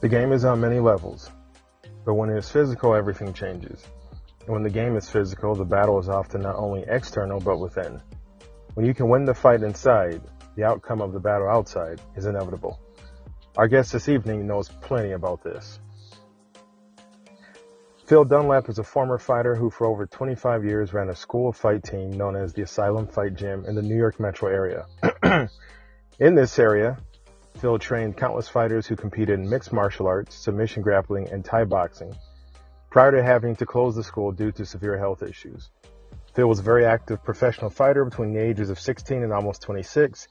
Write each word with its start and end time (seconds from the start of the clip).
The 0.00 0.08
game 0.08 0.32
is 0.32 0.46
on 0.46 0.62
many 0.62 0.80
levels, 0.80 1.30
but 2.06 2.14
when 2.14 2.30
it 2.30 2.38
is 2.38 2.48
physical, 2.48 2.94
everything 2.94 3.34
changes. 3.34 3.86
And 4.40 4.48
when 4.48 4.62
the 4.62 4.70
game 4.70 4.96
is 4.96 5.10
physical, 5.10 5.54
the 5.54 5.66
battle 5.66 5.98
is 5.98 6.08
often 6.08 6.40
not 6.40 6.56
only 6.56 6.84
external, 6.88 7.38
but 7.38 7.58
within. 7.58 8.00
When 8.72 8.86
you 8.86 8.94
can 8.94 9.10
win 9.10 9.26
the 9.26 9.34
fight 9.34 9.62
inside, 9.62 10.22
the 10.56 10.64
outcome 10.64 11.02
of 11.02 11.12
the 11.12 11.20
battle 11.20 11.50
outside 11.50 12.00
is 12.16 12.24
inevitable. 12.24 12.80
Our 13.58 13.68
guest 13.68 13.92
this 13.92 14.08
evening 14.08 14.46
knows 14.46 14.70
plenty 14.70 15.12
about 15.12 15.44
this. 15.44 15.78
Phil 18.06 18.24
Dunlap 18.24 18.70
is 18.70 18.78
a 18.78 18.84
former 18.84 19.18
fighter 19.18 19.54
who 19.54 19.68
for 19.68 19.86
over 19.86 20.06
25 20.06 20.64
years 20.64 20.94
ran 20.94 21.10
a 21.10 21.14
school 21.14 21.50
of 21.50 21.56
fight 21.58 21.84
team 21.84 22.10
known 22.10 22.36
as 22.36 22.54
the 22.54 22.62
Asylum 22.62 23.06
Fight 23.06 23.34
Gym 23.34 23.66
in 23.66 23.74
the 23.74 23.82
New 23.82 23.96
York 23.96 24.18
metro 24.18 24.48
area. 24.48 24.86
in 26.18 26.34
this 26.34 26.58
area, 26.58 26.96
Phil 27.60 27.78
trained 27.78 28.16
countless 28.16 28.48
fighters 28.48 28.86
who 28.86 28.96
competed 28.96 29.38
in 29.38 29.46
mixed 29.46 29.70
martial 29.70 30.06
arts, 30.06 30.34
submission 30.34 30.82
grappling, 30.82 31.28
and 31.28 31.44
Thai 31.44 31.64
boxing, 31.64 32.16
prior 32.88 33.10
to 33.10 33.22
having 33.22 33.54
to 33.56 33.66
close 33.66 33.94
the 33.94 34.02
school 34.02 34.32
due 34.32 34.50
to 34.52 34.64
severe 34.64 34.96
health 34.96 35.22
issues. 35.22 35.68
Phil 36.32 36.48
was 36.48 36.60
a 36.60 36.62
very 36.62 36.86
active 36.86 37.22
professional 37.22 37.68
fighter 37.68 38.02
between 38.06 38.32
the 38.32 38.40
ages 38.40 38.70
of 38.70 38.80
16 38.80 39.22
and 39.22 39.30
almost 39.30 39.60
26, 39.60 40.26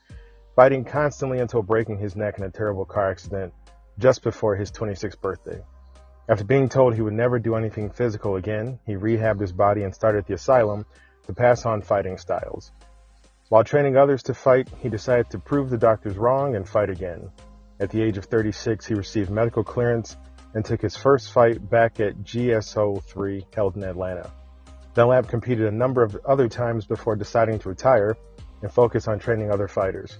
fighting 0.55 0.83
constantly 0.83 1.37
until 1.37 1.61
breaking 1.61 1.99
his 1.99 2.15
neck 2.15 2.39
in 2.39 2.45
a 2.45 2.49
terrible 2.49 2.83
car 2.83 3.11
accident 3.11 3.53
just 3.99 4.23
before 4.23 4.55
his 4.55 4.71
26th 4.71 5.21
birthday. 5.21 5.61
After 6.29 6.43
being 6.43 6.67
told 6.67 6.95
he 6.95 7.03
would 7.03 7.13
never 7.13 7.37
do 7.37 7.53
anything 7.53 7.91
physical 7.91 8.37
again, 8.37 8.79
he 8.87 8.93
rehabbed 8.93 9.39
his 9.39 9.51
body 9.51 9.83
and 9.83 9.93
started 9.93 10.25
the 10.25 10.33
asylum 10.33 10.83
to 11.27 11.33
pass 11.33 11.63
on 11.67 11.83
fighting 11.83 12.17
styles. 12.17 12.71
While 13.49 13.63
training 13.63 13.97
others 13.97 14.21
to 14.23 14.35
fight, 14.35 14.69
he 14.77 14.89
decided 14.89 15.31
to 15.31 15.39
prove 15.39 15.71
the 15.71 15.77
doctors 15.77 16.17
wrong 16.17 16.55
and 16.55 16.69
fight 16.69 16.91
again. 16.91 17.31
At 17.79 17.89
the 17.89 17.99
age 17.99 18.19
of 18.19 18.25
36, 18.25 18.85
he 18.85 18.93
received 18.93 19.31
medical 19.31 19.63
clearance 19.63 20.17
and 20.53 20.63
took 20.63 20.83
his 20.83 20.95
first 20.95 21.31
fight 21.31 21.67
back 21.67 21.99
at 21.99 22.19
GSO 22.19 23.01
3 23.01 23.47
held 23.55 23.75
in 23.75 23.83
Atlanta. 23.83 24.29
Dunlap 24.93 25.27
competed 25.27 25.65
a 25.65 25.75
number 25.75 26.03
of 26.03 26.15
other 26.27 26.47
times 26.47 26.85
before 26.85 27.15
deciding 27.15 27.57
to 27.57 27.69
retire 27.69 28.15
and 28.61 28.71
focus 28.71 29.07
on 29.07 29.17
training 29.17 29.49
other 29.49 29.67
fighters. 29.67 30.19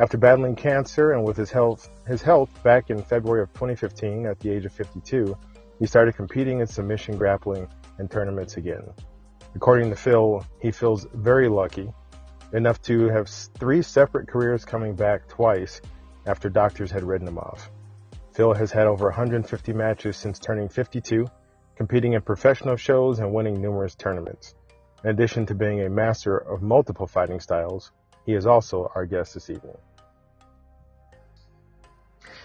After 0.00 0.18
battling 0.18 0.56
cancer 0.56 1.12
and 1.12 1.24
with 1.24 1.36
his 1.36 1.52
health, 1.52 1.88
his 2.08 2.20
health 2.20 2.50
back 2.64 2.90
in 2.90 3.00
February 3.00 3.42
of 3.42 3.52
2015 3.52 4.26
at 4.26 4.40
the 4.40 4.50
age 4.50 4.64
of 4.64 4.72
52, 4.72 5.38
he 5.78 5.86
started 5.86 6.16
competing 6.16 6.58
in 6.58 6.66
submission 6.66 7.16
grappling 7.16 7.68
and 7.98 8.10
tournaments 8.10 8.56
again. 8.56 8.82
According 9.54 9.90
to 9.90 9.96
Phil, 9.96 10.44
he 10.60 10.72
feels 10.72 11.06
very 11.14 11.48
lucky 11.48 11.92
enough 12.52 12.80
to 12.82 13.08
have 13.08 13.28
three 13.28 13.82
separate 13.82 14.28
careers 14.28 14.64
coming 14.64 14.94
back 14.94 15.28
twice 15.28 15.80
after 16.26 16.48
doctors 16.48 16.90
had 16.90 17.04
written 17.04 17.28
him 17.28 17.38
off. 17.38 17.70
Phil 18.34 18.54
has 18.54 18.70
had 18.70 18.86
over 18.86 19.06
150 19.06 19.72
matches 19.72 20.16
since 20.16 20.38
turning 20.38 20.68
52, 20.68 21.26
competing 21.76 22.12
in 22.12 22.22
professional 22.22 22.76
shows 22.76 23.18
and 23.18 23.32
winning 23.32 23.60
numerous 23.60 23.94
tournaments. 23.94 24.54
In 25.04 25.10
addition 25.10 25.46
to 25.46 25.54
being 25.54 25.82
a 25.82 25.90
master 25.90 26.36
of 26.36 26.62
multiple 26.62 27.06
fighting 27.06 27.40
styles, 27.40 27.92
he 28.24 28.34
is 28.34 28.46
also 28.46 28.90
our 28.94 29.06
guest 29.06 29.34
this 29.34 29.50
evening. 29.50 29.76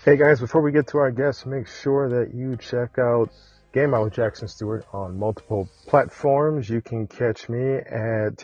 Hey 0.06 0.18
guys, 0.18 0.39
before 0.39 0.62
we 0.62 0.72
get 0.72 0.88
to 0.88 0.97
our 0.97 1.12
guest, 1.12 1.45
make 1.45 1.68
sure 1.68 2.09
that 2.09 2.33
you 2.33 2.57
check 2.57 2.97
out 2.97 3.29
Game 3.73 3.94
On 3.94 4.03
with 4.03 4.13
Jackson 4.13 4.47
Stewart 4.47 4.85
on 4.91 5.18
multiple 5.18 5.69
platforms. 5.88 6.69
You 6.69 6.81
can 6.81 7.07
catch 7.07 7.47
me 7.47 7.75
at 7.75 8.44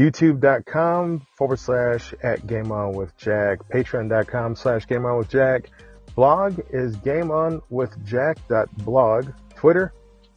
youtube.com 0.00 1.26
forward 1.36 1.58
slash 1.58 2.14
at 2.22 2.46
game 2.46 2.72
on 2.72 2.94
with 2.94 3.14
jack. 3.18 3.58
Patreon.com 3.68 4.56
slash 4.56 4.86
game 4.86 5.04
on 5.04 5.18
with 5.18 5.28
jack. 5.28 5.70
Blog 6.14 6.58
is 6.70 6.96
game 6.96 7.30
on 7.30 7.60
with 7.68 8.02
jack.blog 8.06 9.26
twitter 9.54 9.92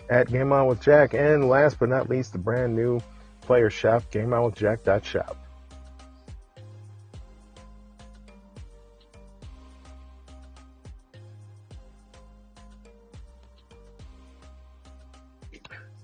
at 0.09 0.29
game 0.29 0.51
on 0.51 0.67
with 0.67 0.81
jack. 0.81 1.13
And 1.13 1.47
last 1.47 1.79
but 1.79 1.87
not 1.87 2.09
least 2.09 2.33
the 2.33 2.39
brand 2.39 2.75
new 2.75 2.99
player 3.41 3.69
shop 3.69 4.11
game 4.11 4.33
on 4.33 4.43
with 4.43 4.55
jack.shop 4.55 5.42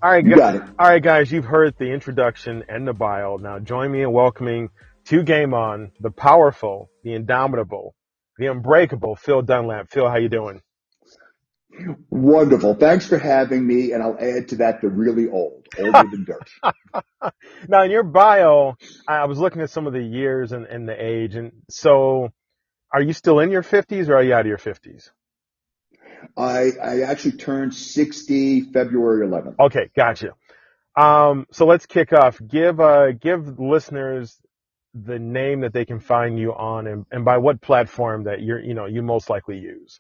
All 0.02 0.10
right, 0.10 0.24
guys, 0.26 0.62
all 0.80 0.88
right, 0.88 1.04
guys. 1.04 1.30
You've 1.30 1.44
heard 1.44 1.76
the 1.78 1.92
introduction 1.92 2.64
and 2.70 2.88
the 2.88 2.94
bio. 2.94 3.36
Now 3.36 3.60
join 3.60 3.92
me 3.92 4.02
in 4.02 4.14
welcoming 4.14 4.70
to 5.08 5.24
Game 5.24 5.54
On 5.54 5.92
the 6.00 6.10
powerful, 6.10 6.90
the 7.04 7.14
indomitable, 7.16 7.96
the 8.38 8.46
unbreakable 8.46 9.18
Phil 9.18 9.42
Dunlap. 9.42 9.90
Phil, 9.92 10.08
how 10.10 10.16
you 10.16 10.30
doing? 10.30 10.62
Wonderful. 12.10 12.76
Thanks 12.76 13.08
for 13.08 13.18
having 13.18 13.68
me. 13.68 13.92
And 13.92 14.02
I'll 14.02 14.18
add 14.18 14.50
to 14.50 14.56
that 14.58 14.80
the 14.82 14.88
really 14.88 15.30
old, 15.30 15.68
older 15.78 16.04
than 16.10 16.26
dirt. 16.94 17.04
now 17.68 17.84
in 17.84 17.92
your 17.92 18.04
bio, 18.04 18.76
I 19.06 19.26
was 19.26 19.38
looking 19.38 19.62
at 19.62 19.70
some 19.70 19.86
of 19.86 19.92
the 19.92 20.02
years 20.04 20.54
and, 20.54 20.66
and 20.66 20.88
the 20.88 20.96
age. 20.96 21.36
And 21.36 21.52
so 21.70 22.32
are 22.94 23.02
you 23.02 23.12
still 23.12 23.40
in 23.40 23.52
your 23.52 23.64
fifties 23.64 24.08
or 24.10 24.16
are 24.16 24.24
you 24.24 24.34
out 24.34 24.42
of 24.42 24.48
your 24.48 24.58
fifties? 24.58 25.12
I, 26.38 26.72
I 26.82 27.02
actually 27.02 27.34
turned 27.34 27.74
60 27.74 28.72
February 28.72 29.28
11th. 29.28 29.56
Okay, 29.60 29.90
gotcha. 29.96 30.34
Um, 30.96 31.48
so 31.52 31.66
let's 31.66 31.86
kick 31.86 32.14
off. 32.14 32.40
Give, 32.46 32.80
uh, 32.80 33.12
give 33.12 33.60
listeners 33.60 34.40
the 34.94 35.20
name 35.20 35.62
that 35.62 35.74
they 35.74 35.86
can 35.86 36.00
find 36.00 36.38
you 36.38 36.54
on 36.54 36.88
and, 36.88 37.06
and 37.12 37.24
by 37.24 37.38
what 37.38 37.62
platform 37.62 38.24
that 38.24 38.42
you're, 38.42 38.60
you 38.60 38.74
know, 38.74 38.86
you 38.86 39.02
most 39.02 39.30
likely 39.30 39.60
use. 39.60 40.00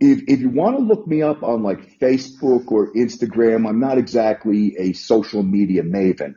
If, 0.00 0.24
if 0.28 0.40
you 0.40 0.50
want 0.50 0.76
to 0.76 0.82
look 0.82 1.06
me 1.06 1.22
up 1.22 1.42
on 1.42 1.62
like 1.62 1.98
Facebook 1.98 2.70
or 2.70 2.92
Instagram, 2.92 3.68
I'm 3.68 3.80
not 3.80 3.98
exactly 3.98 4.76
a 4.78 4.92
social 4.92 5.42
media 5.42 5.82
maven, 5.82 6.34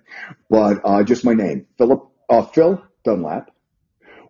but 0.50 0.82
uh, 0.84 1.04
just 1.04 1.24
my 1.24 1.34
name, 1.34 1.68
Philip, 1.78 2.10
uh, 2.30 2.44
Phil 2.44 2.82
Dunlap 3.04 3.52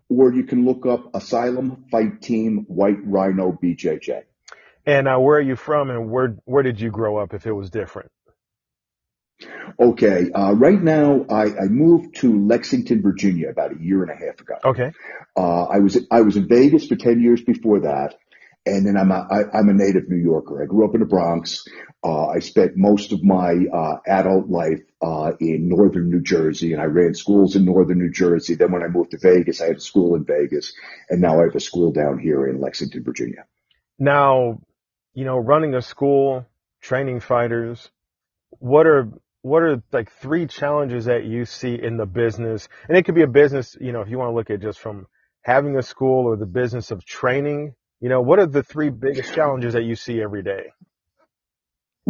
or 0.08 0.32
you 0.32 0.44
can 0.44 0.64
look 0.64 0.86
up 0.86 1.14
Asylum 1.14 1.84
Fight 1.90 2.22
Team 2.22 2.64
White 2.68 2.98
Rhino 3.04 3.52
BJJ. 3.52 4.22
And 4.86 5.06
uh, 5.06 5.18
where 5.18 5.36
are 5.38 5.42
you 5.42 5.56
from, 5.56 5.90
and 5.90 6.10
where 6.10 6.36
where 6.44 6.62
did 6.62 6.80
you 6.80 6.90
grow 6.90 7.18
up? 7.18 7.34
If 7.34 7.46
it 7.46 7.52
was 7.52 7.68
different. 7.68 8.10
Okay, 9.78 10.30
uh, 10.34 10.52
right 10.52 10.80
now 10.80 11.24
I, 11.30 11.44
I 11.44 11.68
moved 11.68 12.16
to 12.16 12.46
Lexington, 12.46 13.02
Virginia, 13.02 13.50
about 13.50 13.72
a 13.76 13.80
year 13.80 14.02
and 14.02 14.10
a 14.10 14.14
half 14.14 14.40
ago. 14.40 14.54
Okay. 14.64 14.92
Uh, 15.36 15.64
I 15.64 15.78
was 15.78 15.98
I 16.10 16.22
was 16.22 16.36
in 16.36 16.48
Vegas 16.48 16.86
for 16.86 16.96
ten 16.96 17.20
years 17.20 17.42
before 17.42 17.80
that, 17.80 18.16
and 18.68 18.86
then 18.86 18.96
I'm 18.96 19.10
a, 19.10 19.26
I, 19.30 19.58
I'm 19.58 19.68
a 19.68 19.74
native 19.74 20.08
New 20.08 20.16
Yorker. 20.16 20.62
I 20.62 20.66
grew 20.66 20.86
up 20.86 20.94
in 20.94 21.00
the 21.00 21.06
Bronx. 21.06 21.66
Uh, 22.04 22.26
I 22.28 22.38
spent 22.38 22.76
most 22.76 23.12
of 23.12 23.22
my 23.24 23.54
uh, 23.72 23.96
adult 24.06 24.48
life 24.48 24.80
uh, 25.02 25.32
in 25.40 25.68
northern 25.68 26.10
New 26.10 26.22
Jersey, 26.22 26.72
and 26.72 26.80
I 26.80 26.84
ran 26.84 27.14
schools 27.14 27.56
in 27.56 27.64
northern 27.64 27.98
New 27.98 28.10
Jersey. 28.12 28.54
Then 28.54 28.72
when 28.72 28.82
I 28.82 28.88
moved 28.88 29.10
to 29.12 29.18
Vegas, 29.18 29.60
I 29.60 29.66
had 29.66 29.76
a 29.76 29.80
school 29.80 30.14
in 30.14 30.24
Vegas, 30.24 30.72
and 31.08 31.20
now 31.20 31.40
I 31.40 31.44
have 31.44 31.56
a 31.56 31.60
school 31.60 31.92
down 31.92 32.18
here 32.18 32.46
in 32.46 32.60
Lexington, 32.60 33.02
Virginia. 33.04 33.44
Now, 33.98 34.60
you 35.14 35.24
know, 35.24 35.38
running 35.38 35.74
a 35.74 35.82
school, 35.82 36.46
training 36.80 37.20
fighters, 37.20 37.90
what 38.50 38.86
are 38.86 39.10
what 39.42 39.62
are 39.62 39.82
like 39.92 40.10
three 40.10 40.46
challenges 40.46 41.06
that 41.06 41.24
you 41.24 41.44
see 41.44 41.74
in 41.74 41.96
the 41.96 42.06
business? 42.06 42.68
And 42.88 42.96
it 42.96 43.04
could 43.04 43.14
be 43.14 43.22
a 43.22 43.28
business, 43.28 43.76
you 43.80 43.92
know, 43.92 44.00
if 44.00 44.08
you 44.08 44.18
want 44.18 44.30
to 44.30 44.34
look 44.34 44.50
at 44.50 44.60
just 44.60 44.78
from 44.78 45.06
having 45.42 45.76
a 45.76 45.82
school 45.82 46.26
or 46.26 46.36
the 46.36 46.46
business 46.46 46.90
of 46.90 47.04
training, 47.04 47.74
you 48.00 48.08
know, 48.08 48.20
what 48.20 48.38
are 48.38 48.46
the 48.46 48.62
three 48.62 48.90
biggest 48.90 49.34
challenges 49.34 49.74
that 49.74 49.82
you 49.82 49.96
see 49.96 50.20
every 50.20 50.42
day? 50.42 50.72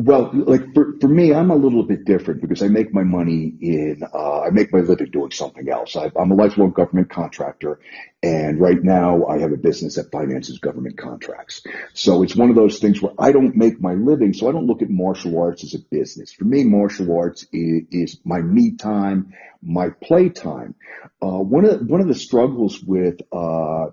Well, 0.01 0.31
like 0.33 0.75
for, 0.75 0.95
for 1.01 1.09
me, 1.09 1.35
I'm 1.35 1.51
a 1.51 1.57
little 1.57 1.83
bit 1.83 2.05
different 2.05 2.41
because 2.41 2.63
I 2.63 2.69
make 2.69 2.95
my 2.95 3.03
money 3.03 3.53
in, 3.61 4.03
uh, 4.15 4.43
I 4.43 4.51
make 4.51 4.73
my 4.73 4.79
living 4.79 5.11
doing 5.11 5.33
something 5.33 5.69
else. 5.69 5.97
I, 5.97 6.13
I'm 6.17 6.31
a 6.31 6.37
lifelong 6.37 6.71
government 6.71 7.11
contractor. 7.11 7.81
And 8.23 8.61
right 8.61 8.81
now 8.81 9.27
I 9.27 9.41
have 9.41 9.51
a 9.51 9.57
business 9.57 9.97
that 9.97 10.13
finances 10.13 10.61
government 10.61 10.99
contracts. 10.99 11.65
So 11.95 12.23
it's 12.23 12.37
one 12.37 12.49
of 12.49 12.55
those 12.55 12.79
things 12.79 13.03
where 13.03 13.13
I 13.19 13.33
don't 13.33 13.57
make 13.57 13.81
my 13.81 13.95
living. 13.95 14.35
So 14.35 14.49
I 14.49 14.53
don't 14.53 14.67
look 14.67 14.83
at 14.83 14.89
martial 14.89 15.37
arts 15.37 15.65
as 15.65 15.75
a 15.75 15.81
business. 15.81 16.33
For 16.33 16.45
me, 16.45 16.63
martial 16.63 17.19
arts 17.19 17.45
is, 17.53 17.83
is 17.91 18.21
my 18.25 18.41
me 18.41 18.77
time, 18.77 19.35
my 19.63 19.91
play 19.91 20.29
time. 20.29 20.77
Uh, 21.21 21.39
one 21.39 21.65
of, 21.65 21.85
one 21.89 22.01
of 22.01 22.07
the 22.07 22.15
struggles 22.15 22.81
with, 22.81 23.17
uh, 23.33 23.87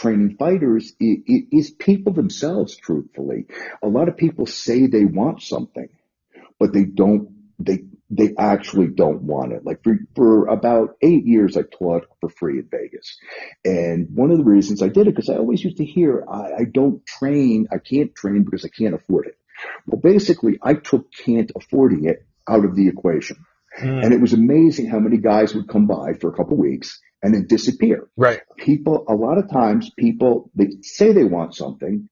training 0.00 0.36
fighters 0.38 0.92
is 1.00 1.70
people 1.70 2.12
themselves, 2.12 2.76
truthfully. 2.76 3.46
A 3.82 3.88
lot 3.88 4.08
of 4.08 4.16
people 4.16 4.46
say 4.46 4.86
they 4.86 5.04
want 5.04 5.42
something, 5.42 5.88
but 6.58 6.72
they 6.72 6.84
don't, 6.84 7.30
they, 7.58 7.84
they 8.10 8.34
actually 8.38 8.86
don't 8.88 9.22
want 9.22 9.52
it. 9.52 9.64
Like 9.64 9.82
for, 9.82 9.98
for 10.14 10.46
about 10.46 10.96
eight 11.02 11.26
years, 11.26 11.56
I 11.56 11.62
taught 11.62 12.06
for 12.20 12.30
free 12.30 12.60
in 12.60 12.68
Vegas. 12.70 13.18
And 13.64 14.08
one 14.14 14.30
of 14.30 14.38
the 14.38 14.44
reasons 14.44 14.82
I 14.82 14.88
did 14.88 15.08
it, 15.08 15.14
because 15.14 15.28
I 15.28 15.36
always 15.36 15.62
used 15.64 15.78
to 15.78 15.84
hear, 15.84 16.24
I, 16.30 16.60
I 16.60 16.64
don't 16.64 17.04
train, 17.04 17.66
I 17.72 17.78
can't 17.78 18.14
train 18.14 18.44
because 18.44 18.64
I 18.64 18.68
can't 18.68 18.94
afford 18.94 19.26
it. 19.26 19.36
Well, 19.86 20.00
basically, 20.00 20.58
I 20.62 20.74
took 20.74 21.12
can't 21.12 21.50
affording 21.56 22.04
it 22.04 22.24
out 22.48 22.64
of 22.64 22.76
the 22.76 22.88
equation. 22.88 23.44
Mm. 23.78 24.04
And 24.04 24.14
it 24.14 24.20
was 24.20 24.32
amazing 24.32 24.88
how 24.88 25.00
many 25.00 25.18
guys 25.18 25.54
would 25.54 25.68
come 25.68 25.86
by 25.86 26.14
for 26.14 26.28
a 26.30 26.36
couple 26.36 26.56
weeks 26.56 27.00
and 27.22 27.34
then 27.34 27.46
disappear. 27.46 28.08
Right. 28.16 28.40
People, 28.56 29.04
a 29.08 29.14
lot 29.14 29.38
of 29.38 29.50
times 29.50 29.90
people, 29.96 30.50
they 30.54 30.68
say 30.82 31.12
they 31.12 31.24
want 31.24 31.54
something, 31.54 32.08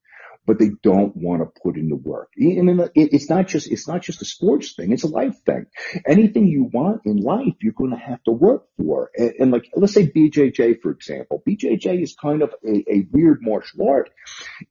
but 0.46 0.58
they 0.58 0.70
don't 0.82 1.16
want 1.16 1.42
to 1.42 1.60
put 1.60 1.76
in 1.76 1.88
the 1.88 1.96
work. 1.96 2.30
And 2.36 2.90
it's 2.94 3.28
not 3.28 3.48
just, 3.48 3.70
it's 3.70 3.88
not 3.88 4.02
just 4.02 4.22
a 4.22 4.24
sports 4.24 4.74
thing. 4.74 4.92
It's 4.92 5.02
a 5.02 5.08
life 5.08 5.36
thing. 5.44 5.66
Anything 6.06 6.46
you 6.46 6.70
want 6.72 7.02
in 7.04 7.16
life, 7.16 7.54
you're 7.60 7.72
going 7.72 7.90
to 7.90 7.96
have 7.96 8.22
to 8.24 8.30
work 8.30 8.64
for. 8.76 9.10
And, 9.16 9.32
and 9.40 9.50
like, 9.50 9.68
let's 9.74 9.92
say 9.92 10.08
BJJ, 10.08 10.80
for 10.82 10.92
example. 10.92 11.42
BJJ 11.46 12.02
is 12.02 12.14
kind 12.14 12.42
of 12.42 12.54
a, 12.64 12.84
a 12.88 13.06
weird 13.10 13.40
martial 13.42 13.88
art 13.88 14.10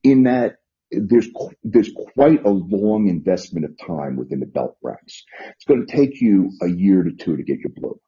in 0.02 0.24
that 0.24 0.60
there's 0.92 1.28
there's 1.64 1.92
quite 2.14 2.46
a 2.46 2.50
long 2.50 3.08
investment 3.10 3.66
of 3.66 3.78
time 3.86 4.16
within 4.16 4.40
the 4.40 4.46
belt 4.46 4.78
ranks. 4.82 5.24
It's 5.56 5.66
going 5.66 5.86
to 5.86 5.92
take 5.92 6.22
you 6.22 6.52
a 6.62 6.70
year 6.70 7.04
to 7.04 7.12
two 7.12 7.36
to 7.36 7.44
get 7.44 7.60
your 7.60 7.72
blue. 7.76 8.00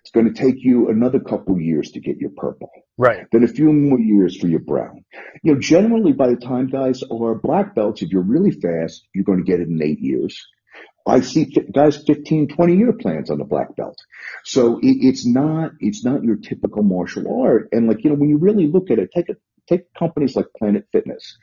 It's 0.00 0.10
going 0.10 0.32
to 0.32 0.40
take 0.40 0.56
you 0.58 0.88
another 0.88 1.20
couple 1.20 1.60
years 1.60 1.92
to 1.92 2.00
get 2.00 2.18
your 2.18 2.30
purple. 2.36 2.70
Right. 2.96 3.26
Then 3.32 3.42
a 3.42 3.48
few 3.48 3.72
more 3.72 3.98
years 3.98 4.36
for 4.36 4.46
your 4.46 4.60
brown. 4.60 5.04
You 5.42 5.54
know, 5.54 5.60
generally 5.60 6.12
by 6.12 6.28
the 6.28 6.36
time 6.36 6.68
guys 6.68 7.02
are 7.02 7.34
black 7.34 7.74
belts, 7.74 8.02
if 8.02 8.10
you're 8.10 8.22
really 8.22 8.52
fast, 8.52 9.06
you're 9.14 9.24
going 9.24 9.44
to 9.44 9.50
get 9.50 9.60
it 9.60 9.68
in 9.68 9.82
eight 9.82 10.00
years. 10.00 10.40
I 11.06 11.20
see 11.20 11.44
guys 11.72 11.98
15, 11.98 12.48
20 12.48 12.76
year 12.76 12.92
plans 12.92 13.30
on 13.30 13.38
the 13.38 13.44
black 13.44 13.76
belt. 13.76 13.98
So 14.44 14.78
it, 14.78 14.96
it's 15.00 15.26
not, 15.26 15.72
it's 15.80 16.04
not 16.04 16.22
your 16.22 16.36
typical 16.36 16.82
martial 16.82 17.42
art. 17.42 17.68
And 17.72 17.88
like, 17.88 18.04
you 18.04 18.10
know, 18.10 18.16
when 18.16 18.30
you 18.30 18.38
really 18.38 18.66
look 18.66 18.90
at 18.90 18.98
it, 18.98 19.10
take 19.14 19.28
a, 19.28 19.34
take 19.68 19.92
companies 19.94 20.36
like 20.36 20.46
Planet 20.56 20.86
Fitness. 20.92 21.36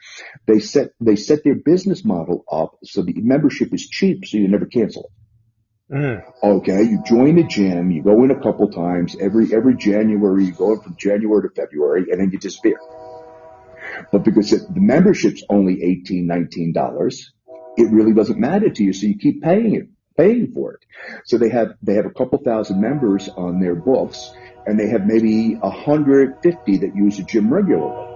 They 0.48 0.60
set, 0.60 0.92
they 1.00 1.16
set 1.16 1.44
their 1.44 1.56
business 1.56 2.04
model 2.04 2.44
up 2.52 2.78
so 2.84 3.02
the 3.02 3.14
membership 3.18 3.74
is 3.74 3.88
cheap 3.88 4.26
so 4.26 4.38
you 4.38 4.48
never 4.48 4.66
cancel 4.66 5.04
it. 5.04 5.12
Mm. 5.92 6.24
Okay, 6.42 6.84
you 6.84 7.04
join 7.06 7.36
the 7.36 7.44
gym, 7.44 7.92
you 7.92 8.02
go 8.02 8.24
in 8.24 8.32
a 8.32 8.40
couple 8.40 8.72
times 8.72 9.18
every 9.20 9.54
every 9.54 9.76
January. 9.76 10.46
You 10.46 10.54
go 10.54 10.72
in 10.74 10.80
from 10.80 10.96
January 10.96 11.50
to 11.50 11.54
February, 11.54 12.06
and 12.10 12.22
then 12.22 12.32
you 12.32 12.40
disappear. 12.40 12.80
But 14.10 14.24
because 14.24 14.54
it, 14.54 14.74
the 14.74 14.80
membership's 14.80 15.44
only 15.50 15.84
eighteen, 15.84 16.28
nineteen 16.28 16.72
dollars, 16.72 17.34
it 17.76 17.92
really 17.92 18.14
doesn't 18.14 18.40
matter 18.40 18.70
to 18.70 18.84
you. 18.84 18.94
So 18.94 19.06
you 19.06 19.18
keep 19.18 19.42
paying 19.44 19.76
it, 19.76 19.90
paying 20.16 20.54
for 20.54 20.76
it. 20.76 20.86
So 21.26 21.38
they 21.38 21.50
have 21.50 21.74
they 21.82 21.96
have 21.96 22.06
a 22.06 22.12
couple 22.12 22.40
thousand 22.40 22.80
members 22.80 23.28
on 23.28 23.60
their 23.60 23.76
books, 23.76 24.32
and 24.66 24.80
they 24.80 24.90
have 24.90 25.06
maybe 25.06 25.58
hundred 25.64 26.38
fifty 26.44 26.78
that 26.78 26.96
use 26.96 27.18
the 27.18 27.24
gym 27.24 27.54
regularly. 27.54 28.08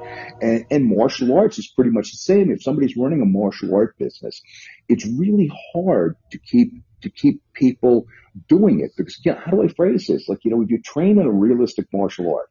And, 0.41 0.65
and 0.69 0.85
martial 0.85 1.37
arts 1.37 1.57
is 1.59 1.67
pretty 1.67 1.91
much 1.91 2.11
the 2.11 2.17
same. 2.17 2.51
If 2.51 2.63
somebody's 2.63 2.95
running 2.97 3.21
a 3.21 3.25
martial 3.25 3.73
art 3.75 3.97
business, 3.97 4.41
it's 4.87 5.05
really 5.05 5.51
hard 5.73 6.15
to 6.31 6.37
keep 6.37 6.73
to 7.01 7.09
keep 7.09 7.41
people 7.53 8.07
doing 8.47 8.81
it 8.81 8.91
because 8.97 9.19
you 9.23 9.31
know, 9.31 9.39
how 9.43 9.51
do 9.51 9.63
I 9.63 9.67
phrase 9.67 10.07
this? 10.07 10.27
Like, 10.27 10.39
you 10.43 10.51
know, 10.51 10.61
if 10.61 10.69
you 10.69 10.81
train 10.81 11.19
in 11.19 11.25
a 11.25 11.31
realistic 11.31 11.87
martial 11.93 12.33
art, 12.35 12.49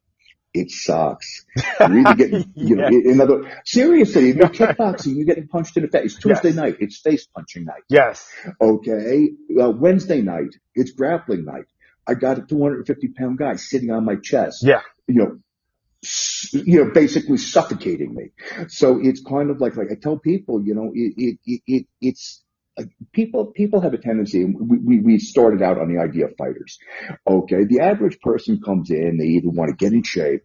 it 0.53 0.71
sucks. 0.71 1.45
You 1.57 1.99
either 2.05 2.15
get, 2.15 2.47
you 2.55 2.75
know, 2.77 2.87
in 2.87 3.19
other, 3.19 3.61
seriously, 3.65 4.29
if 4.29 4.37
you're 4.37 4.47
kickboxing, 4.49 5.15
you're 5.15 5.25
getting 5.25 5.47
punched 5.47 5.75
in 5.77 5.83
the 5.83 5.89
face. 5.89 6.13
It's 6.13 6.23
Tuesday 6.23 6.49
yes. 6.49 6.55
night, 6.55 6.77
it's 6.79 6.97
face 6.97 7.27
punching 7.27 7.65
night. 7.65 7.83
Yes. 7.89 8.27
Okay. 8.61 9.31
Uh, 9.61 9.69
Wednesday 9.71 10.21
night, 10.21 10.55
it's 10.73 10.91
grappling 10.91 11.45
night. 11.45 11.65
I 12.07 12.13
got 12.13 12.37
a 12.37 12.41
250 12.41 13.09
pound 13.17 13.37
guy 13.37 13.55
sitting 13.55 13.91
on 13.91 14.05
my 14.05 14.15
chest. 14.15 14.63
Yeah. 14.63 14.81
You 15.07 15.15
know, 15.15 15.39
you 16.51 16.83
know, 16.83 16.91
basically 16.91 17.37
suffocating 17.37 18.13
me. 18.13 18.31
So 18.67 18.99
it's 19.01 19.23
kind 19.23 19.49
of 19.49 19.59
like, 19.59 19.75
like 19.75 19.87
I 19.91 19.95
tell 19.95 20.17
people, 20.17 20.63
you 20.63 20.75
know, 20.75 20.91
it, 20.93 21.39
it, 21.45 21.61
it, 21.65 21.87
it's, 22.01 22.43
people 23.13 23.45
people 23.47 23.79
have 23.79 23.93
a 23.93 23.97
tendency 23.97 24.43
we, 24.43 24.77
we, 24.77 24.99
we 24.99 25.17
started 25.17 25.61
out 25.61 25.79
on 25.79 25.87
the 25.87 26.01
idea 26.01 26.25
of 26.25 26.35
fighters 26.37 26.77
okay 27.25 27.63
the 27.63 27.79
average 27.79 28.19
person 28.19 28.59
comes 28.61 28.89
in 28.89 29.17
they 29.17 29.23
either 29.23 29.47
want 29.47 29.69
to 29.69 29.75
get 29.77 29.93
in 29.93 30.03
shape 30.03 30.41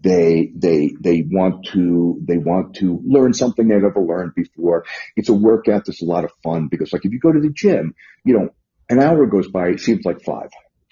they 0.00 0.52
they 0.54 0.92
they 1.00 1.22
want 1.28 1.66
to 1.66 2.20
they 2.24 2.38
want 2.38 2.76
to 2.76 3.02
learn 3.04 3.32
something 3.32 3.66
they've 3.66 3.82
never 3.82 4.00
learned 4.00 4.32
before 4.36 4.84
it's 5.16 5.28
a 5.28 5.34
workout 5.34 5.84
that's 5.84 6.02
a 6.02 6.04
lot 6.04 6.24
of 6.24 6.30
fun 6.44 6.68
because 6.68 6.92
like 6.92 7.04
if 7.04 7.10
you 7.10 7.18
go 7.18 7.32
to 7.32 7.40
the 7.40 7.50
gym 7.50 7.94
you 8.24 8.38
know 8.38 8.50
an 8.88 9.00
hour 9.00 9.26
goes 9.26 9.48
by 9.48 9.68
it 9.68 9.80
seems 9.80 10.04
like 10.04 10.22
five 10.22 10.50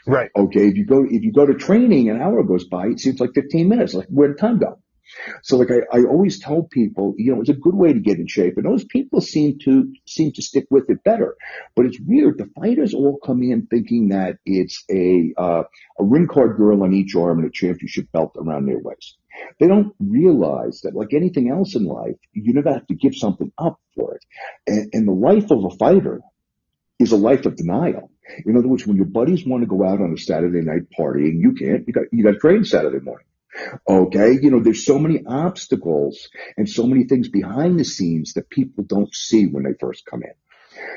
right 0.08 0.31
okay 0.37 0.66
if 0.66 0.76
you 0.76 0.84
go 0.84 1.05
if 1.05 1.22
you 1.22 1.32
go 1.32 1.46
to 1.46 1.55
training 1.55 2.08
an 2.10 2.20
hour 2.20 2.43
goes 2.43 2.64
by 2.64 2.87
it 2.87 2.99
seems 2.99 3.20
like 3.20 3.31
15 3.34 3.69
minutes 3.69 3.94
like 3.94 4.08
where 4.08 4.28
did 4.28 4.38
time 4.38 4.58
go 4.58 4.78
so 5.43 5.56
like 5.56 5.70
I, 5.70 5.99
I 5.99 6.05
always 6.05 6.38
tell 6.38 6.62
people, 6.62 7.14
you 7.16 7.34
know, 7.34 7.40
it's 7.40 7.50
a 7.50 7.55
good 7.55 7.75
way 7.75 7.93
to 7.93 8.00
get 8.00 8.19
in 8.19 8.26
shape. 8.26 8.56
And 8.56 8.66
those 8.66 8.84
people 8.84 9.20
seem 9.20 9.58
to, 9.60 9.93
seem 10.06 10.32
to 10.32 10.43
stick 10.43 10.66
with 10.70 10.90
it 10.90 11.02
better. 11.05 11.37
But 11.75 11.87
it's 11.87 11.99
weird. 12.00 12.38
The 12.38 12.50
fighters 12.60 12.94
all 12.94 13.19
come 13.25 13.43
in 13.43 13.66
thinking 13.66 14.08
that 14.08 14.38
it's 14.44 14.84
a, 14.90 15.32
uh, 15.37 15.62
a 15.99 16.05
ring 16.05 16.26
card 16.26 16.56
girl 16.56 16.82
on 16.82 16.93
each 16.93 17.14
arm 17.14 17.38
and 17.38 17.49
a 17.49 17.52
championship 17.52 18.11
belt 18.12 18.37
around 18.37 18.66
their 18.66 18.78
waist. 18.78 19.16
They 19.61 19.69
don't 19.69 19.94
realize 20.00 20.81
that 20.82 20.94
like 20.94 21.14
anything 21.14 21.50
else 21.50 21.75
in 21.75 21.84
life, 21.84 22.16
you 22.32 22.52
never 22.52 22.72
have 22.72 22.87
to 22.88 22.94
give 22.94 23.14
something 23.14 23.52
up 23.56 23.81
for 23.94 24.16
it. 24.16 24.25
And, 24.66 24.90
and 24.93 25.08
the 25.08 25.12
life 25.12 25.50
of 25.50 25.64
a 25.64 25.70
fighter 25.76 26.20
is 26.99 27.12
a 27.12 27.16
life 27.16 27.46
of 27.46 27.56
denial. 27.56 28.11
In 28.44 28.56
other 28.56 28.69
words, 28.69 28.87
when 28.87 28.97
your 28.97 29.06
buddies 29.06 29.47
want 29.47 29.62
to 29.62 29.68
go 29.68 29.85
out 29.85 30.00
on 30.00 30.12
a 30.12 30.18
Saturday 30.18 30.61
night 30.61 30.90
party 30.90 31.25
and 31.25 31.40
you 31.40 31.52
can't, 31.52 31.87
you 31.87 31.92
got, 31.92 32.04
you 32.12 32.25
got 32.25 32.32
to 32.32 32.38
train 32.38 32.64
Saturday 32.64 33.00
morning. 33.00 33.26
Okay. 33.88 34.38
You 34.40 34.50
know, 34.50 34.61
there's 34.61 34.85
so 34.85 34.99
many 34.99 35.25
obstacles 35.26 36.28
and 36.56 36.68
so 36.68 36.87
many 36.87 37.04
things 37.04 37.28
behind 37.28 37.78
the 37.78 37.85
scenes 37.85 38.35
that 38.35 38.50
people 38.50 38.85
don't 38.85 39.14
see 39.14 39.47
when 39.47 39.64
they 39.64 39.75
first 39.80 40.04
come 40.06 40.23
in. 40.23 40.35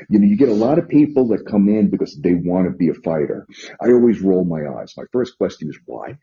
You 0.08 0.20
know, 0.20 0.26
you 0.26 0.36
get 0.36 0.48
a 0.48 0.54
lot 0.54 0.78
of 0.78 0.88
people 0.88 1.28
that 1.28 1.46
come 1.46 1.68
in 1.68 1.90
because 1.90 2.16
they 2.16 2.34
want 2.34 2.66
to 2.66 2.76
be 2.76 2.88
a 2.88 2.94
fighter. 2.94 3.46
I 3.80 3.92
always 3.92 4.20
roll 4.20 4.44
my 4.44 4.60
eyes. 4.78 4.94
My 4.96 5.04
first 5.12 5.36
question 5.38 5.68
is 5.70 5.78
why? 5.86 6.18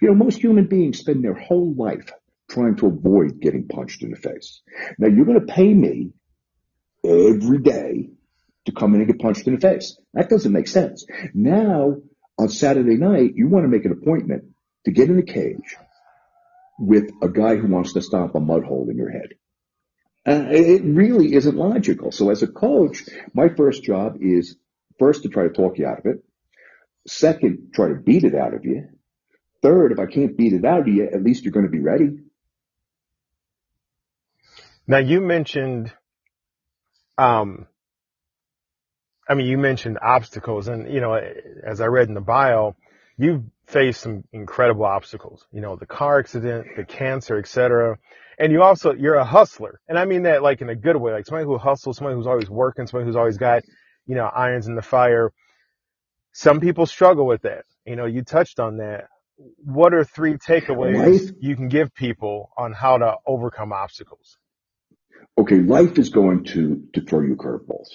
You 0.00 0.08
know, 0.08 0.14
most 0.14 0.38
human 0.38 0.66
beings 0.66 0.98
spend 0.98 1.24
their 1.24 1.34
whole 1.34 1.74
life 1.74 2.12
trying 2.50 2.76
to 2.76 2.86
avoid 2.86 3.40
getting 3.40 3.68
punched 3.68 4.02
in 4.02 4.10
the 4.10 4.16
face. 4.16 4.62
Now 4.98 5.08
you're 5.08 5.26
going 5.26 5.40
to 5.40 5.52
pay 5.52 5.72
me 5.72 6.12
every 7.04 7.58
day 7.58 8.10
to 8.68 8.72
come 8.72 8.94
in 8.94 9.00
and 9.00 9.08
get 9.08 9.20
punched 9.20 9.46
in 9.46 9.54
the 9.54 9.60
face. 9.60 9.98
That 10.14 10.28
doesn't 10.28 10.52
make 10.52 10.68
sense. 10.68 11.06
Now 11.34 11.96
on 12.38 12.48
Saturday 12.48 12.96
night, 12.96 13.32
you 13.34 13.48
want 13.48 13.64
to 13.64 13.68
make 13.68 13.84
an 13.84 13.92
appointment 13.92 14.44
to 14.84 14.92
get 14.92 15.10
in 15.10 15.18
a 15.18 15.22
cage 15.22 15.76
with 16.78 17.10
a 17.20 17.28
guy 17.28 17.56
who 17.56 17.66
wants 17.66 17.94
to 17.94 18.02
stomp 18.02 18.34
a 18.34 18.40
mud 18.40 18.64
hole 18.64 18.88
in 18.88 18.96
your 18.96 19.10
head. 19.10 19.30
Uh, 20.26 20.46
it 20.50 20.84
really 20.84 21.34
isn't 21.34 21.56
logical. 21.56 22.12
So 22.12 22.30
as 22.30 22.42
a 22.42 22.46
coach, 22.46 23.04
my 23.34 23.48
first 23.48 23.82
job 23.82 24.18
is 24.20 24.56
first 24.98 25.22
to 25.22 25.28
try 25.28 25.44
to 25.44 25.52
talk 25.52 25.78
you 25.78 25.86
out 25.86 26.00
of 26.00 26.06
it. 26.06 26.24
Second, 27.06 27.70
try 27.74 27.88
to 27.88 27.94
beat 27.94 28.24
it 28.24 28.34
out 28.34 28.54
of 28.54 28.64
you. 28.64 28.88
Third, 29.62 29.92
if 29.92 29.98
I 29.98 30.06
can't 30.06 30.36
beat 30.36 30.52
it 30.52 30.64
out 30.64 30.80
of 30.80 30.88
you, 30.88 31.04
at 31.04 31.22
least 31.22 31.44
you're 31.44 31.52
going 31.52 31.66
to 31.66 31.72
be 31.72 31.80
ready. 31.80 32.10
Now 34.86 34.98
you 34.98 35.20
mentioned, 35.20 35.92
um, 37.16 37.66
I 39.28 39.34
mean, 39.34 39.46
you 39.46 39.58
mentioned 39.58 39.98
obstacles 40.00 40.68
and, 40.68 40.92
you 40.92 41.00
know, 41.00 41.14
as 41.62 41.80
I 41.80 41.86
read 41.86 42.08
in 42.08 42.14
the 42.14 42.20
bio, 42.20 42.76
you've 43.18 43.42
faced 43.66 44.00
some 44.00 44.24
incredible 44.32 44.84
obstacles, 44.84 45.46
you 45.52 45.60
know, 45.60 45.76
the 45.76 45.86
car 45.86 46.20
accident, 46.20 46.66
the 46.76 46.84
cancer, 46.84 47.38
etc. 47.38 47.98
And 48.38 48.52
you 48.52 48.62
also, 48.62 48.94
you're 48.94 49.16
a 49.16 49.24
hustler. 49.24 49.80
And 49.88 49.98
I 49.98 50.06
mean 50.06 50.22
that 50.22 50.42
like 50.42 50.62
in 50.62 50.70
a 50.70 50.74
good 50.74 50.96
way, 50.96 51.12
like 51.12 51.26
somebody 51.26 51.44
who 51.44 51.58
hustles, 51.58 51.98
somebody 51.98 52.16
who's 52.16 52.26
always 52.26 52.48
working, 52.48 52.86
somebody 52.86 53.06
who's 53.06 53.16
always 53.16 53.36
got, 53.36 53.62
you 54.06 54.14
know, 54.14 54.24
irons 54.24 54.66
in 54.66 54.74
the 54.74 54.82
fire. 54.82 55.32
Some 56.32 56.60
people 56.60 56.86
struggle 56.86 57.26
with 57.26 57.42
that. 57.42 57.64
You 57.84 57.96
know, 57.96 58.06
you 58.06 58.22
touched 58.22 58.60
on 58.60 58.78
that. 58.78 59.08
What 59.64 59.92
are 59.92 60.04
three 60.04 60.34
takeaways 60.34 61.32
you 61.40 61.54
can 61.54 61.68
give 61.68 61.94
people 61.94 62.50
on 62.56 62.72
how 62.72 62.98
to 62.98 63.16
overcome 63.26 63.72
obstacles? 63.72 64.38
Okay, 65.36 65.60
life 65.60 65.98
is 65.98 66.08
going 66.08 66.44
to, 66.44 66.82
to 66.94 67.00
throw 67.00 67.20
you 67.20 67.36
curveballs. 67.36 67.88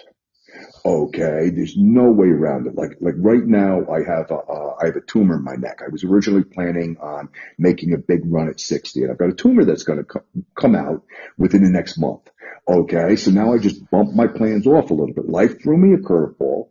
Okay, 0.86 1.50
there's 1.50 1.76
no 1.78 2.12
way 2.12 2.28
around 2.28 2.68
it. 2.68 2.76
Like 2.76 2.98
like 3.00 3.16
right 3.18 3.46
now, 3.46 3.86
I 3.90 4.00
have 4.00 4.30
a 4.32 4.36
uh, 4.36 4.76
I 4.82 4.88
have 4.88 4.96
a 4.96 5.02
tumor 5.02 5.36
in 5.38 5.44
my 5.44 5.56
neck. 5.56 5.80
I 5.82 5.90
was 5.90 6.04
originally 6.04 6.44
planning 6.44 6.98
on 7.02 7.30
making 7.58 7.94
a 7.94 7.98
big 7.98 8.22
run 8.26 8.50
at 8.50 8.60
60, 8.60 9.02
and 9.02 9.12
I've 9.12 9.18
got 9.18 9.30
a 9.30 9.34
tumor 9.34 9.66
that's 9.66 9.84
going 9.84 10.00
to 10.00 10.06
co- 10.06 10.26
come 10.56 10.76
out 10.76 11.04
within 11.38 11.64
the 11.64 11.70
next 11.70 11.98
month. 11.98 12.30
Okay, 12.68 13.16
so 13.16 13.32
now 13.32 13.54
I 13.54 13.58
just 13.60 13.90
bumped 13.90 14.14
my 14.16 14.28
plans 14.28 14.68
off 14.68 14.90
a 14.90 14.94
little 14.94 15.14
bit. 15.14 15.28
Life 15.28 15.62
threw 15.62 15.78
me 15.78 15.94
a 15.94 15.98
curveball. 15.98 16.68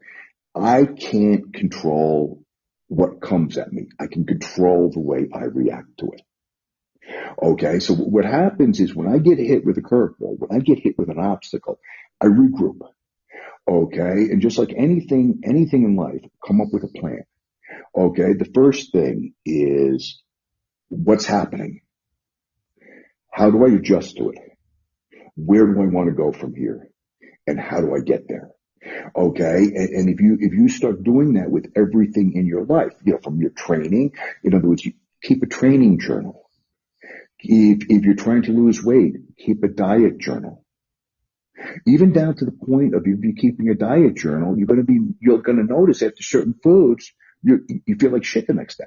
I 0.54 0.84
can't 0.84 1.52
control 1.54 2.42
what 2.88 3.22
comes 3.22 3.56
at 3.56 3.72
me. 3.72 3.88
I 3.98 4.06
can 4.06 4.26
control 4.26 4.90
the 4.92 5.00
way 5.00 5.28
I 5.34 5.44
react 5.44 5.98
to 5.98 6.10
it. 6.12 6.22
Okay, 7.42 7.78
so 7.80 7.94
what 7.94 8.24
happens 8.24 8.78
is 8.78 8.94
when 8.94 9.08
I 9.08 9.18
get 9.18 9.38
hit 9.38 9.64
with 9.64 9.78
a 9.78 9.82
curveball, 9.82 10.38
when 10.38 10.52
I 10.52 10.62
get 10.62 10.78
hit 10.78 10.98
with 10.98 11.08
an 11.08 11.18
obstacle, 11.18 11.80
I 12.20 12.26
regroup. 12.26 12.80
Okay. 13.68 14.28
And 14.30 14.40
just 14.42 14.58
like 14.58 14.72
anything, 14.76 15.40
anything 15.44 15.84
in 15.84 15.96
life, 15.96 16.22
come 16.46 16.60
up 16.60 16.68
with 16.72 16.84
a 16.84 17.00
plan. 17.00 17.24
Okay. 17.96 18.32
The 18.34 18.50
first 18.54 18.92
thing 18.92 19.34
is 19.44 20.22
what's 20.88 21.26
happening? 21.26 21.82
How 23.30 23.50
do 23.50 23.64
I 23.64 23.70
adjust 23.70 24.16
to 24.16 24.30
it? 24.30 24.38
Where 25.36 25.66
do 25.66 25.80
I 25.80 25.86
want 25.86 26.08
to 26.08 26.14
go 26.14 26.32
from 26.32 26.54
here? 26.54 26.88
And 27.46 27.58
how 27.58 27.80
do 27.80 27.94
I 27.94 28.00
get 28.00 28.28
there? 28.28 28.50
Okay. 29.16 29.56
And, 29.74 29.88
and, 29.88 30.08
if 30.10 30.20
you, 30.20 30.36
if 30.40 30.52
you 30.52 30.68
start 30.68 31.02
doing 31.02 31.34
that 31.34 31.50
with 31.50 31.72
everything 31.76 32.32
in 32.34 32.46
your 32.46 32.64
life, 32.64 32.92
you 33.04 33.12
know, 33.12 33.20
from 33.22 33.40
your 33.40 33.50
training, 33.50 34.12
in 34.42 34.54
other 34.54 34.68
words, 34.68 34.84
you 34.84 34.92
keep 35.22 35.42
a 35.42 35.46
training 35.46 36.00
journal. 36.00 36.50
If, 37.38 37.86
if 37.88 38.04
you're 38.04 38.14
trying 38.14 38.42
to 38.42 38.52
lose 38.52 38.82
weight, 38.82 39.14
keep 39.38 39.62
a 39.64 39.68
diet 39.68 40.18
journal. 40.18 40.61
Even 41.86 42.12
down 42.12 42.36
to 42.36 42.44
the 42.44 42.52
point 42.52 42.94
of 42.94 43.06
you 43.06 43.16
be 43.16 43.34
keeping 43.34 43.68
a 43.68 43.74
diet 43.74 44.16
journal, 44.16 44.56
you're 44.56 44.66
going 44.66 44.80
to 44.80 44.86
be, 44.86 45.00
you're 45.20 45.42
going 45.42 45.58
to 45.58 45.64
notice 45.64 46.02
after 46.02 46.22
certain 46.22 46.54
foods, 46.62 47.12
you, 47.42 47.66
you 47.86 47.96
feel 47.96 48.10
like 48.10 48.24
shit 48.24 48.46
the 48.46 48.54
next 48.54 48.78
day. 48.78 48.84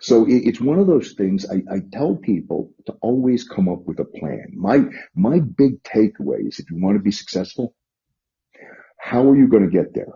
So 0.00 0.24
it, 0.24 0.42
it's 0.46 0.60
one 0.60 0.78
of 0.78 0.86
those 0.86 1.12
things 1.12 1.46
I, 1.48 1.56
I 1.70 1.80
tell 1.92 2.16
people 2.16 2.72
to 2.86 2.94
always 3.02 3.44
come 3.44 3.68
up 3.68 3.84
with 3.84 3.98
a 4.00 4.04
plan. 4.04 4.52
My, 4.54 4.84
my 5.14 5.40
big 5.40 5.82
takeaway 5.82 6.48
is 6.48 6.58
if 6.58 6.70
you 6.70 6.80
want 6.80 6.96
to 6.96 7.02
be 7.02 7.12
successful, 7.12 7.74
how 8.98 9.28
are 9.28 9.36
you 9.36 9.48
going 9.48 9.64
to 9.64 9.70
get 9.70 9.94
there? 9.94 10.12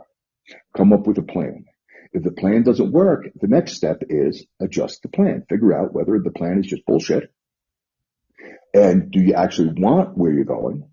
Come 0.76 0.92
up 0.92 1.06
with 1.06 1.18
a 1.18 1.22
plan. 1.22 1.66
If 2.12 2.24
the 2.24 2.32
plan 2.32 2.64
doesn't 2.64 2.90
work, 2.90 3.26
the 3.40 3.46
next 3.46 3.74
step 3.74 4.02
is 4.08 4.44
adjust 4.60 5.02
the 5.02 5.08
plan. 5.08 5.44
Figure 5.48 5.78
out 5.78 5.92
whether 5.92 6.18
the 6.18 6.32
plan 6.32 6.58
is 6.58 6.66
just 6.66 6.84
bullshit. 6.86 7.32
And 8.74 9.10
do 9.10 9.20
you 9.20 9.34
actually 9.34 9.74
want 9.76 10.16
where 10.16 10.32
you're 10.32 10.44
going? 10.44 10.88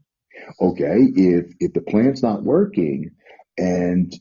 Okay. 0.60 0.98
If, 1.16 1.54
if 1.60 1.74
the 1.74 1.82
plan's 1.82 2.24
not 2.24 2.44
working 2.44 3.12
and 3.58 4.14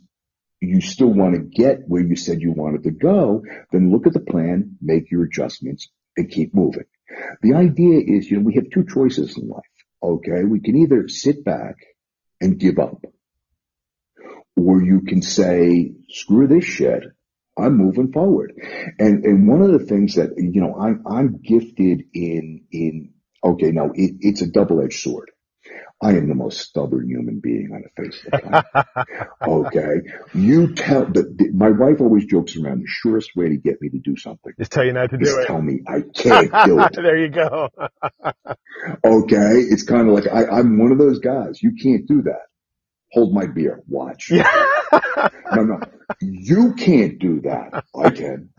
you 0.60 0.80
still 0.80 1.12
want 1.12 1.34
to 1.34 1.40
get 1.40 1.80
where 1.86 2.02
you 2.02 2.16
said 2.16 2.40
you 2.40 2.52
wanted 2.52 2.84
to 2.84 2.90
go, 2.90 3.42
then 3.72 3.92
look 3.92 4.06
at 4.06 4.12
the 4.12 4.20
plan, 4.20 4.76
make 4.80 5.10
your 5.10 5.24
adjustments 5.24 5.88
and 6.16 6.30
keep 6.30 6.54
moving. 6.54 6.84
The 7.42 7.54
idea 7.54 8.00
is, 8.04 8.30
you 8.30 8.38
know, 8.38 8.44
we 8.44 8.54
have 8.54 8.70
two 8.72 8.84
choices 8.84 9.36
in 9.36 9.48
life. 9.48 9.62
Okay. 10.02 10.44
We 10.44 10.60
can 10.60 10.76
either 10.76 11.08
sit 11.08 11.44
back 11.44 11.76
and 12.40 12.58
give 12.58 12.78
up 12.78 13.04
or 14.56 14.82
you 14.82 15.02
can 15.02 15.22
say, 15.22 15.92
screw 16.08 16.46
this 16.46 16.64
shit. 16.64 17.04
I'm 17.58 17.76
moving 17.76 18.12
forward. 18.12 18.52
And, 18.98 19.24
and 19.24 19.48
one 19.48 19.62
of 19.62 19.72
the 19.72 19.86
things 19.86 20.16
that, 20.16 20.30
you 20.36 20.60
know, 20.60 20.74
I'm, 20.78 21.04
I'm 21.06 21.40
gifted 21.40 22.04
in, 22.12 22.64
in, 22.70 23.14
okay, 23.42 23.70
now 23.70 23.90
it, 23.94 24.16
it's 24.20 24.42
a 24.42 24.50
double-edged 24.50 25.00
sword. 25.00 25.30
I 26.02 26.10
am 26.10 26.28
the 26.28 26.34
most 26.34 26.60
stubborn 26.60 27.08
human 27.08 27.40
being 27.40 27.70
on 27.72 27.82
the 27.82 28.02
face 28.02 28.22
of 28.24 28.30
the 28.30 28.38
planet. 28.38 29.28
okay. 29.42 29.94
You 30.34 30.74
tell 30.74 31.06
the, 31.06 31.50
my 31.54 31.70
wife 31.70 32.00
always 32.00 32.26
jokes 32.26 32.56
around 32.56 32.80
the 32.80 32.86
surest 32.86 33.30
way 33.34 33.48
to 33.48 33.56
get 33.56 33.80
me 33.80 33.88
to 33.90 33.98
do 33.98 34.16
something. 34.16 34.52
Just 34.58 34.72
tell 34.72 34.84
you 34.84 34.92
not 34.92 35.10
to 35.10 35.16
do 35.16 35.24
is 35.24 35.34
it. 35.34 35.46
tell 35.46 35.62
me 35.62 35.80
I 35.88 36.02
can't 36.14 36.52
do 36.66 36.80
it. 36.80 36.92
there 36.94 37.16
you 37.16 37.30
go. 37.30 37.70
okay. 39.04 39.52
It's 39.70 39.84
kind 39.84 40.08
of 40.08 40.14
like 40.14 40.26
I, 40.26 40.58
I'm 40.58 40.78
one 40.78 40.92
of 40.92 40.98
those 40.98 41.18
guys. 41.18 41.62
You 41.62 41.72
can't 41.82 42.06
do 42.06 42.22
that. 42.22 42.46
Hold 43.12 43.32
my 43.32 43.46
beer. 43.46 43.82
Watch. 43.88 44.32
No, 45.52 45.62
no. 45.62 45.80
You 46.20 46.74
can't 46.74 47.18
do 47.18 47.40
that. 47.42 47.84
I 47.94 48.10
can. 48.10 48.50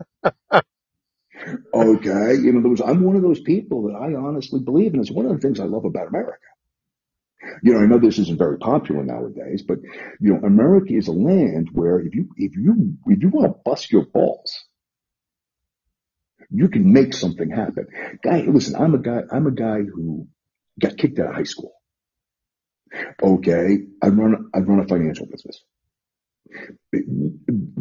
Okay. 1.72 2.34
You 2.34 2.52
know, 2.52 2.60
there 2.62 2.70
was, 2.70 2.80
I'm 2.80 3.02
one 3.02 3.16
of 3.16 3.22
those 3.22 3.40
people 3.40 3.82
that 3.84 3.94
I 3.94 4.14
honestly 4.14 4.60
believe, 4.60 4.92
and 4.94 5.02
it's 5.02 5.10
one 5.10 5.26
of 5.26 5.32
the 5.32 5.38
things 5.38 5.60
I 5.60 5.64
love 5.64 5.84
about 5.84 6.08
America. 6.08 6.38
You 7.62 7.74
know, 7.74 7.80
I 7.80 7.86
know 7.86 7.98
this 7.98 8.18
isn't 8.18 8.38
very 8.38 8.58
popular 8.58 9.04
nowadays, 9.04 9.62
but 9.62 9.78
you 10.20 10.34
know, 10.34 10.40
America 10.46 10.94
is 10.94 11.08
a 11.08 11.12
land 11.12 11.68
where 11.72 12.00
if 12.00 12.14
you, 12.14 12.28
if 12.36 12.56
you, 12.56 12.94
if 13.06 13.22
you 13.22 13.28
want 13.28 13.46
to 13.46 13.60
bust 13.64 13.92
your 13.92 14.06
balls, 14.06 14.52
you 16.50 16.68
can 16.68 16.92
make 16.92 17.14
something 17.14 17.50
happen. 17.50 17.86
Guy, 18.22 18.40
listen, 18.40 18.74
I'm 18.76 18.94
a 18.94 18.98
guy, 18.98 19.20
I'm 19.30 19.46
a 19.46 19.52
guy 19.52 19.80
who 19.82 20.28
got 20.80 20.96
kicked 20.96 21.18
out 21.18 21.28
of 21.28 21.34
high 21.34 21.42
school. 21.44 21.72
Okay. 23.22 23.78
I 24.02 24.08
run, 24.08 24.50
I 24.54 24.58
run 24.60 24.80
a 24.80 24.88
financial 24.88 25.26
business 25.26 25.62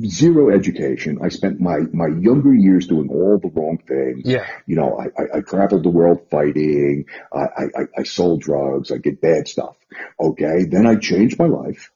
zero 0.05 0.49
education. 0.49 1.19
I 1.23 1.29
spent 1.29 1.59
my, 1.59 1.77
my 1.93 2.07
younger 2.07 2.53
years 2.53 2.87
doing 2.87 3.09
all 3.09 3.39
the 3.41 3.49
wrong 3.49 3.79
things. 3.87 4.23
Yeah. 4.25 4.45
You 4.65 4.75
know, 4.75 4.99
I, 4.99 5.05
I, 5.21 5.37
I 5.37 5.41
traveled 5.41 5.83
the 5.83 5.89
world 5.89 6.27
fighting. 6.29 7.05
I, 7.33 7.39
I, 7.39 7.81
I 7.99 8.03
sold 8.03 8.41
drugs. 8.41 8.91
I 8.91 8.97
did 8.97 9.21
bad 9.21 9.47
stuff. 9.47 9.75
Okay. 10.19 10.65
Then 10.69 10.85
I 10.85 10.95
changed 10.95 11.39
my 11.39 11.47
life, 11.47 11.91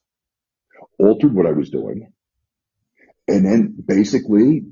altered 0.99 1.33
what 1.33 1.45
I 1.45 1.51
was 1.51 1.69
doing. 1.69 2.11
And 3.27 3.45
then 3.45 3.75
basically 3.85 4.63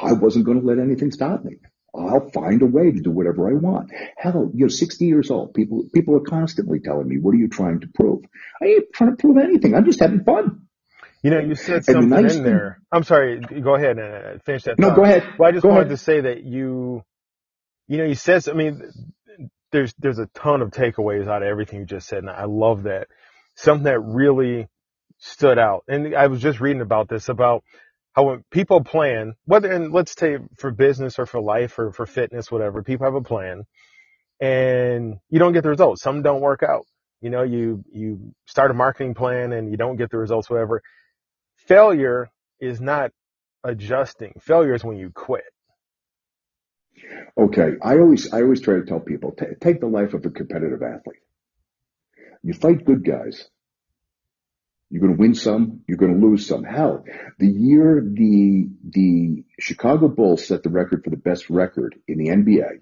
I 0.00 0.12
wasn't 0.12 0.46
going 0.46 0.60
to 0.60 0.66
let 0.66 0.78
anything 0.78 1.12
stop 1.12 1.44
me. 1.44 1.56
I'll 1.94 2.30
find 2.30 2.62
a 2.62 2.66
way 2.66 2.90
to 2.90 3.00
do 3.00 3.10
whatever 3.10 3.50
I 3.50 3.54
want. 3.54 3.90
Hell, 4.16 4.50
you're 4.54 4.70
60 4.70 5.04
years 5.04 5.30
old. 5.30 5.52
People, 5.52 5.84
people 5.94 6.16
are 6.16 6.20
constantly 6.20 6.80
telling 6.80 7.06
me, 7.06 7.18
what 7.18 7.34
are 7.34 7.38
you 7.38 7.48
trying 7.48 7.80
to 7.80 7.88
prove? 7.94 8.24
I 8.62 8.66
ain't 8.66 8.92
trying 8.94 9.10
to 9.10 9.16
prove 9.16 9.36
anything. 9.36 9.74
I'm 9.74 9.84
just 9.84 10.00
having 10.00 10.24
fun. 10.24 10.62
You 11.22 11.30
know, 11.30 11.38
you 11.38 11.54
said 11.54 11.84
something 11.84 12.08
nice 12.08 12.34
in 12.34 12.42
there. 12.42 12.78
Thing, 12.78 12.86
I'm 12.90 13.04
sorry. 13.04 13.38
Go 13.38 13.76
ahead 13.76 13.96
and 13.96 14.00
uh, 14.00 14.38
finish 14.44 14.64
that. 14.64 14.78
No, 14.78 14.88
thought. 14.88 14.96
go 14.96 15.04
ahead. 15.04 15.24
Well, 15.38 15.48
I 15.48 15.52
just 15.52 15.62
go 15.62 15.68
wanted 15.68 15.86
ahead. 15.86 15.90
to 15.90 15.96
say 15.96 16.20
that 16.20 16.42
you, 16.42 17.04
you 17.86 17.98
know, 17.98 18.04
you 18.04 18.16
said, 18.16 18.48
I 18.48 18.54
mean, 18.54 18.82
there's, 19.70 19.94
there's 19.98 20.18
a 20.18 20.26
ton 20.34 20.62
of 20.62 20.70
takeaways 20.70 21.28
out 21.28 21.42
of 21.42 21.48
everything 21.48 21.80
you 21.80 21.86
just 21.86 22.08
said. 22.08 22.18
And 22.18 22.30
I 22.30 22.46
love 22.46 22.84
that. 22.84 23.06
Something 23.54 23.84
that 23.84 24.00
really 24.00 24.66
stood 25.18 25.60
out. 25.60 25.84
And 25.86 26.16
I 26.16 26.26
was 26.26 26.40
just 26.40 26.60
reading 26.60 26.82
about 26.82 27.08
this, 27.08 27.28
about 27.28 27.62
how 28.14 28.24
when 28.24 28.44
people 28.50 28.82
plan, 28.82 29.34
whether, 29.44 29.70
and 29.70 29.92
let's 29.92 30.14
say 30.18 30.38
for 30.58 30.72
business 30.72 31.20
or 31.20 31.26
for 31.26 31.40
life 31.40 31.78
or 31.78 31.92
for 31.92 32.04
fitness, 32.04 32.50
whatever, 32.50 32.82
people 32.82 33.06
have 33.06 33.14
a 33.14 33.22
plan 33.22 33.62
and 34.40 35.18
you 35.30 35.38
don't 35.38 35.52
get 35.52 35.62
the 35.62 35.68
results. 35.68 36.02
Some 36.02 36.22
don't 36.22 36.40
work 36.40 36.64
out. 36.68 36.84
You 37.20 37.30
know, 37.30 37.44
you, 37.44 37.84
you 37.92 38.34
start 38.46 38.72
a 38.72 38.74
marketing 38.74 39.14
plan 39.14 39.52
and 39.52 39.70
you 39.70 39.76
don't 39.76 39.94
get 39.94 40.10
the 40.10 40.18
results, 40.18 40.50
whatever 40.50 40.82
failure 41.66 42.30
is 42.60 42.80
not 42.80 43.12
adjusting. 43.64 44.34
Failure 44.40 44.74
is 44.74 44.84
when 44.84 44.96
you 44.96 45.10
quit. 45.10 45.44
Okay. 47.36 47.72
I 47.82 47.98
always, 47.98 48.32
I 48.32 48.42
always 48.42 48.60
try 48.60 48.74
to 48.76 48.84
tell 48.84 49.00
people, 49.00 49.32
t- 49.32 49.46
take 49.60 49.80
the 49.80 49.86
life 49.86 50.14
of 50.14 50.24
a 50.24 50.30
competitive 50.30 50.82
athlete. 50.82 51.20
You 52.42 52.54
fight 52.54 52.84
good 52.84 53.04
guys. 53.04 53.48
You're 54.90 55.00
going 55.00 55.14
to 55.14 55.18
win 55.18 55.34
some. 55.34 55.80
You're 55.88 55.96
going 55.96 56.20
to 56.20 56.26
lose 56.26 56.46
some. 56.46 56.64
Hell, 56.64 57.04
the 57.38 57.46
year 57.46 58.02
the, 58.04 58.68
the 58.84 59.44
Chicago 59.58 60.08
Bulls 60.08 60.46
set 60.46 60.62
the 60.62 60.68
record 60.68 61.02
for 61.02 61.10
the 61.10 61.16
best 61.16 61.48
record 61.48 61.96
in 62.06 62.18
the 62.18 62.28
NBA, 62.28 62.80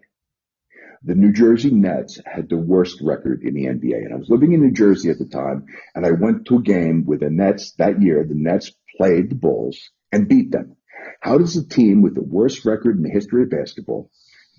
the 1.02 1.14
New 1.14 1.33
Jersey 1.33 1.71
Nets 1.71 2.21
had 2.26 2.49
the 2.49 2.59
worst 2.59 3.00
record 3.02 3.42
in 3.42 3.54
the 3.54 3.66
NBA. 3.66 4.04
And 4.04 4.12
I 4.12 4.16
was 4.16 4.28
living 4.28 4.52
in 4.52 4.61
New 4.61 4.73
Jersey 4.73 5.11
at 5.11 5.19
the 5.19 5.26
time 5.26 5.66
and 5.95 6.04
I 6.04 6.11
went 6.11 6.47
to 6.47 6.57
a 6.57 6.62
game 6.62 7.04
with 7.07 7.21
the 7.21 7.30
Nets 7.30 7.73
that 7.78 8.02
year. 8.02 8.25
The 8.28 8.35
Nets 8.35 8.73
played 8.97 9.30
the 9.30 9.35
Bulls 9.35 9.90
and 10.12 10.28
beat 10.28 10.50
them. 10.50 10.76
How 11.21 11.38
does 11.38 11.57
a 11.57 11.66
team 11.66 12.02
with 12.02 12.14
the 12.14 12.23
worst 12.23 12.64
record 12.64 12.97
in 12.97 13.02
the 13.02 13.11
history 13.11 13.45
of 13.45 13.50
basketball 13.50 14.11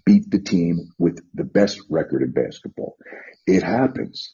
beat 0.04 0.32
the 0.32 0.40
team 0.40 0.90
with 0.98 1.20
the 1.36 1.44
best 1.44 1.80
record 1.90 2.24
in 2.24 2.32
basketball? 2.32 2.98
It 3.46 3.62
happens. 3.62 4.34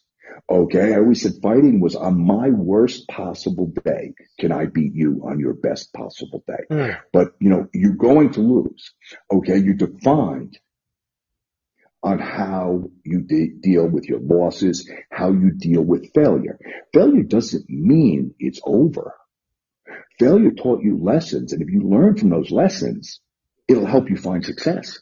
Okay. 0.50 0.94
I 0.94 0.98
always 0.98 1.22
said 1.22 1.34
fighting 1.42 1.82
was 1.82 1.96
on 1.96 2.26
my 2.26 2.50
worst 2.50 3.08
possible 3.10 3.72
day. 3.84 4.14
Can 4.40 4.54
I 4.54 4.66
beat 4.66 4.94
you 4.94 5.24
on 5.26 5.40
your 5.40 5.54
best 5.54 5.92
possible 5.94 6.44
day? 6.48 6.64
Mm. 6.72 6.98
But 7.12 7.34
you 7.40 7.50
know, 7.50 7.68
you're 7.74 7.96
going 7.96 8.32
to 8.34 8.42
lose. 8.42 8.94
Okay. 9.32 9.58
You're 9.58 9.74
defined 9.74 10.58
on 12.04 12.20
how 12.20 12.84
you 13.04 13.22
de- 13.22 13.54
deal 13.62 13.88
with 13.88 14.06
your 14.06 14.20
losses, 14.20 14.89
how 15.12 15.32
you 15.32 15.51
deal 15.51 15.82
with 15.82 16.13
failure. 16.13 16.60
Failure 16.94 17.24
doesn't 17.24 17.70
mean 17.70 18.34
it's 18.39 18.62
over. 18.63 19.13
Failure 20.20 20.51
taught 20.51 20.84
you 20.84 20.98
lessons, 21.01 21.54
and 21.54 21.62
if 21.62 21.70
you 21.70 21.82
learn 21.82 22.18
from 22.18 22.30
those 22.30 22.51
lessons, 22.51 23.20
it'll 23.68 23.86
help 23.86 24.10
you 24.10 24.18
find 24.18 24.44
success. 24.44 25.00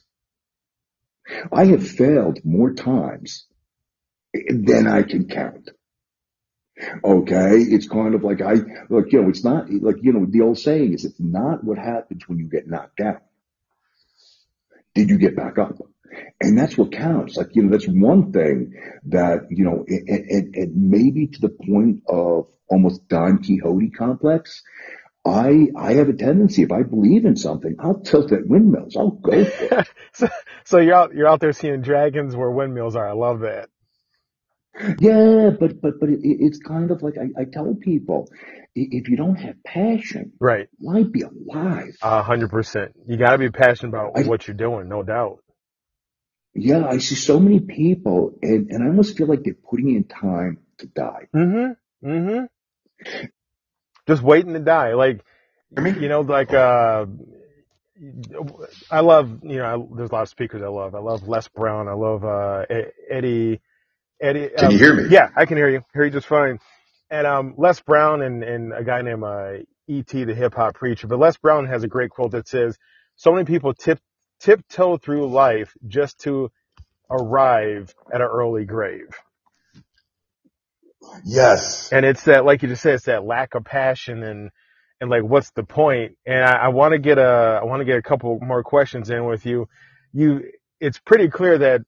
I 1.52 1.66
have 1.66 1.86
failed 1.86 2.40
more 2.44 2.72
times 2.72 3.46
than 4.32 4.86
I 4.86 5.02
can 5.02 5.28
count. 5.28 5.70
Okay. 7.02 7.58
It's 7.58 7.88
kind 7.88 8.14
of 8.14 8.22
like 8.22 8.42
I, 8.42 8.54
like, 8.90 9.12
you 9.12 9.22
know, 9.22 9.28
it's 9.28 9.44
not 9.44 9.70
like, 9.70 9.96
you 10.02 10.12
know, 10.12 10.26
the 10.28 10.42
old 10.42 10.58
saying 10.58 10.92
is 10.92 11.04
it's 11.04 11.20
not 11.20 11.64
what 11.64 11.78
happens 11.78 12.28
when 12.28 12.38
you 12.38 12.48
get 12.48 12.68
knocked 12.68 12.98
down. 12.98 13.20
Did 14.94 15.08
you 15.10 15.18
get 15.18 15.36
back 15.36 15.58
up? 15.58 15.78
And 16.40 16.58
that's 16.58 16.76
what 16.76 16.92
counts. 16.92 17.36
Like, 17.36 17.48
you 17.54 17.62
know, 17.62 17.70
that's 17.70 17.86
one 17.86 18.32
thing 18.32 18.72
that, 19.06 19.46
you 19.50 19.64
know, 19.64 19.84
and, 19.86 20.08
and, 20.08 20.54
and 20.54 20.76
maybe 20.76 21.28
to 21.28 21.40
the 21.40 21.48
point 21.48 22.02
of 22.08 22.46
almost 22.68 23.08
Don 23.08 23.42
Quixote 23.42 23.90
complex. 23.90 24.62
I, 25.24 25.68
I 25.76 25.94
have 25.94 26.08
a 26.08 26.12
tendency, 26.12 26.62
if 26.62 26.70
I 26.70 26.84
believe 26.84 27.24
in 27.24 27.36
something, 27.36 27.76
I'll 27.80 27.98
tilt 27.98 28.30
at 28.30 28.46
windmills. 28.46 28.96
I'll 28.96 29.10
go 29.10 29.44
for 29.44 29.80
it. 29.80 29.88
so, 30.12 30.28
so 30.64 30.78
you're 30.78 30.94
out, 30.94 31.14
you're 31.14 31.28
out 31.28 31.40
there 31.40 31.52
seeing 31.52 31.82
dragons 31.82 32.36
where 32.36 32.50
windmills 32.50 32.94
are. 32.94 33.08
I 33.08 33.12
love 33.12 33.40
that. 33.40 33.68
Yeah, 34.98 35.50
but 35.58 35.80
but 35.80 35.98
but 36.00 36.08
it, 36.10 36.20
it's 36.22 36.58
kind 36.58 36.90
of 36.90 37.02
like 37.02 37.14
I, 37.18 37.40
I 37.40 37.44
tell 37.44 37.74
people, 37.74 38.28
if 38.74 39.08
you 39.08 39.16
don't 39.16 39.36
have 39.36 39.62
passion, 39.64 40.32
right, 40.38 40.68
why 40.78 41.02
be 41.02 41.22
alive? 41.22 41.96
A 42.02 42.22
hundred 42.22 42.50
percent. 42.50 42.92
You 43.06 43.16
got 43.16 43.32
to 43.32 43.38
be 43.38 43.50
passionate 43.50 43.88
about 43.88 44.12
I, 44.16 44.22
what 44.24 44.46
you're 44.46 44.56
doing, 44.56 44.88
no 44.88 45.02
doubt. 45.02 45.38
Yeah, 46.56 46.86
I 46.86 46.98
see 46.98 47.14
so 47.14 47.38
many 47.40 47.60
people, 47.60 48.38
and 48.42 48.70
and 48.70 48.82
I 48.82 48.86
almost 48.86 49.16
feel 49.16 49.26
like 49.26 49.42
they're 49.44 49.54
putting 49.54 49.94
in 49.94 50.04
time 50.04 50.58
to 50.78 50.86
die. 50.86 51.28
Mm-hmm. 51.34 52.08
Mm-hmm. 52.08 53.24
Just 54.08 54.22
waiting 54.22 54.54
to 54.54 54.60
die, 54.60 54.94
like 54.94 55.20
you 55.76 56.08
know, 56.08 56.20
like 56.22 56.52
uh. 56.52 57.06
I 58.90 59.00
love, 59.00 59.42
you 59.42 59.56
know, 59.56 59.64
I, 59.64 59.96
there's 59.96 60.10
a 60.10 60.12
lot 60.12 60.20
of 60.20 60.28
speakers 60.28 60.60
I 60.60 60.66
love. 60.68 60.94
I 60.94 60.98
love 60.98 61.26
Les 61.26 61.48
Brown. 61.48 61.88
I 61.88 61.94
love 61.94 62.26
uh, 62.26 62.66
Eddie 63.10 63.58
Eddie, 64.20 64.50
can 64.56 64.66
um, 64.66 64.72
you 64.72 64.78
hear 64.78 64.94
me? 64.94 65.04
Yeah, 65.10 65.28
I 65.36 65.46
can 65.46 65.56
hear 65.56 65.68
you. 65.68 65.82
Hear 65.92 66.04
you 66.04 66.10
just 66.10 66.26
fine. 66.26 66.58
And 67.10 67.26
um, 67.26 67.54
Les 67.56 67.80
Brown 67.80 68.22
and, 68.22 68.42
and 68.42 68.72
a 68.72 68.82
guy 68.82 69.02
named 69.02 69.22
uh, 69.22 69.52
E.T. 69.88 70.24
the 70.24 70.34
hip 70.34 70.54
hop 70.54 70.74
preacher. 70.74 71.06
But 71.06 71.18
Les 71.18 71.36
Brown 71.36 71.66
has 71.66 71.84
a 71.84 71.88
great 71.88 72.10
quote 72.10 72.32
that 72.32 72.48
says, 72.48 72.76
"So 73.16 73.32
many 73.32 73.44
people 73.44 73.74
tip 73.74 74.00
tiptoe 74.40 74.98
through 74.98 75.28
life 75.28 75.74
just 75.86 76.20
to 76.20 76.50
arrive 77.10 77.94
at 78.12 78.20
an 78.20 78.28
early 78.28 78.64
grave." 78.64 79.08
Yes. 81.24 81.92
And 81.92 82.04
it's 82.04 82.24
that, 82.24 82.44
like 82.44 82.62
you 82.62 82.68
just 82.68 82.82
said, 82.82 82.94
it's 82.94 83.04
that 83.04 83.24
lack 83.24 83.54
of 83.54 83.64
passion 83.64 84.22
and 84.22 84.50
and 85.00 85.10
like, 85.10 85.22
what's 85.22 85.50
the 85.50 85.62
point? 85.62 86.16
And 86.26 86.42
I, 86.42 86.52
I 86.52 86.68
want 86.68 86.92
to 86.92 86.98
get 86.98 87.18
a 87.18 87.60
I 87.60 87.64
want 87.64 87.80
to 87.80 87.84
get 87.84 87.98
a 87.98 88.02
couple 88.02 88.38
more 88.40 88.62
questions 88.62 89.10
in 89.10 89.24
with 89.24 89.44
you. 89.46 89.68
You, 90.12 90.44
it's 90.80 90.98
pretty 90.98 91.28
clear 91.28 91.58
that 91.58 91.82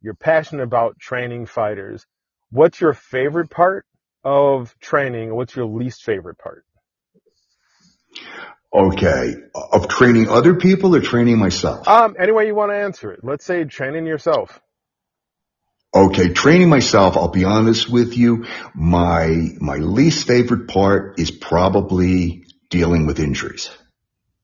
you're 0.00 0.14
passionate 0.14 0.62
about 0.62 0.98
training 0.98 1.46
fighters. 1.46 2.06
What's 2.50 2.80
your 2.80 2.92
favorite 2.92 3.50
part 3.50 3.84
of 4.24 4.76
training? 4.80 5.34
What's 5.34 5.56
your 5.56 5.66
least 5.66 6.04
favorite 6.04 6.38
part? 6.38 6.64
Okay. 8.74 9.34
Of 9.54 9.88
training 9.88 10.28
other 10.28 10.54
people 10.54 10.96
or 10.96 11.00
training 11.00 11.38
myself? 11.38 11.86
Um, 11.86 12.16
any 12.18 12.32
way 12.32 12.46
you 12.46 12.54
want 12.54 12.72
to 12.72 12.76
answer 12.76 13.12
it. 13.12 13.20
Let's 13.22 13.44
say 13.44 13.64
training 13.64 14.06
yourself. 14.06 14.60
Okay, 15.94 16.30
training 16.30 16.70
myself, 16.70 17.18
I'll 17.18 17.28
be 17.28 17.44
honest 17.44 17.90
with 17.90 18.16
you, 18.16 18.46
my, 18.74 19.26
my 19.60 19.76
least 19.76 20.26
favorite 20.26 20.68
part 20.68 21.20
is 21.20 21.30
probably 21.30 22.44
dealing 22.70 23.04
with 23.04 23.20
injuries. 23.20 23.70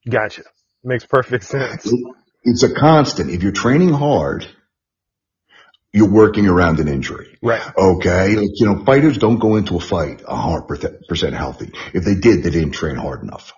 Gotcha. 0.07 0.43
Makes 0.85 1.07
perfect 1.07 1.45
sense. 1.45 1.91
It's 2.45 2.63
a 2.63 2.75
constant. 2.75 3.31
If 3.31 3.43
you're 3.43 3.53
training 3.53 3.95
hard, 3.95 4.47
you're 5.93 6.11
working 6.11 6.47
around 6.47 6.81
an 6.81 6.89
injury. 6.89 7.39
Right. 7.43 7.63
Okay. 7.77 8.37
Like, 8.37 8.51
you 8.55 8.67
know, 8.67 8.85
fighters 8.85 9.17
don't 9.17 9.39
go 9.39 9.57
into 9.57 9.77
a 9.77 9.81
fight 9.81 10.23
a 10.27 10.37
hundred 10.37 10.67
percent 11.09 11.35
healthy. 11.35 11.73
If 11.95 12.05
they 12.05 12.15
did, 12.15 12.43
they 12.43 12.51
didn't 12.51 12.73
train 12.73 12.97
hard 12.97 13.23
enough. 13.23 13.55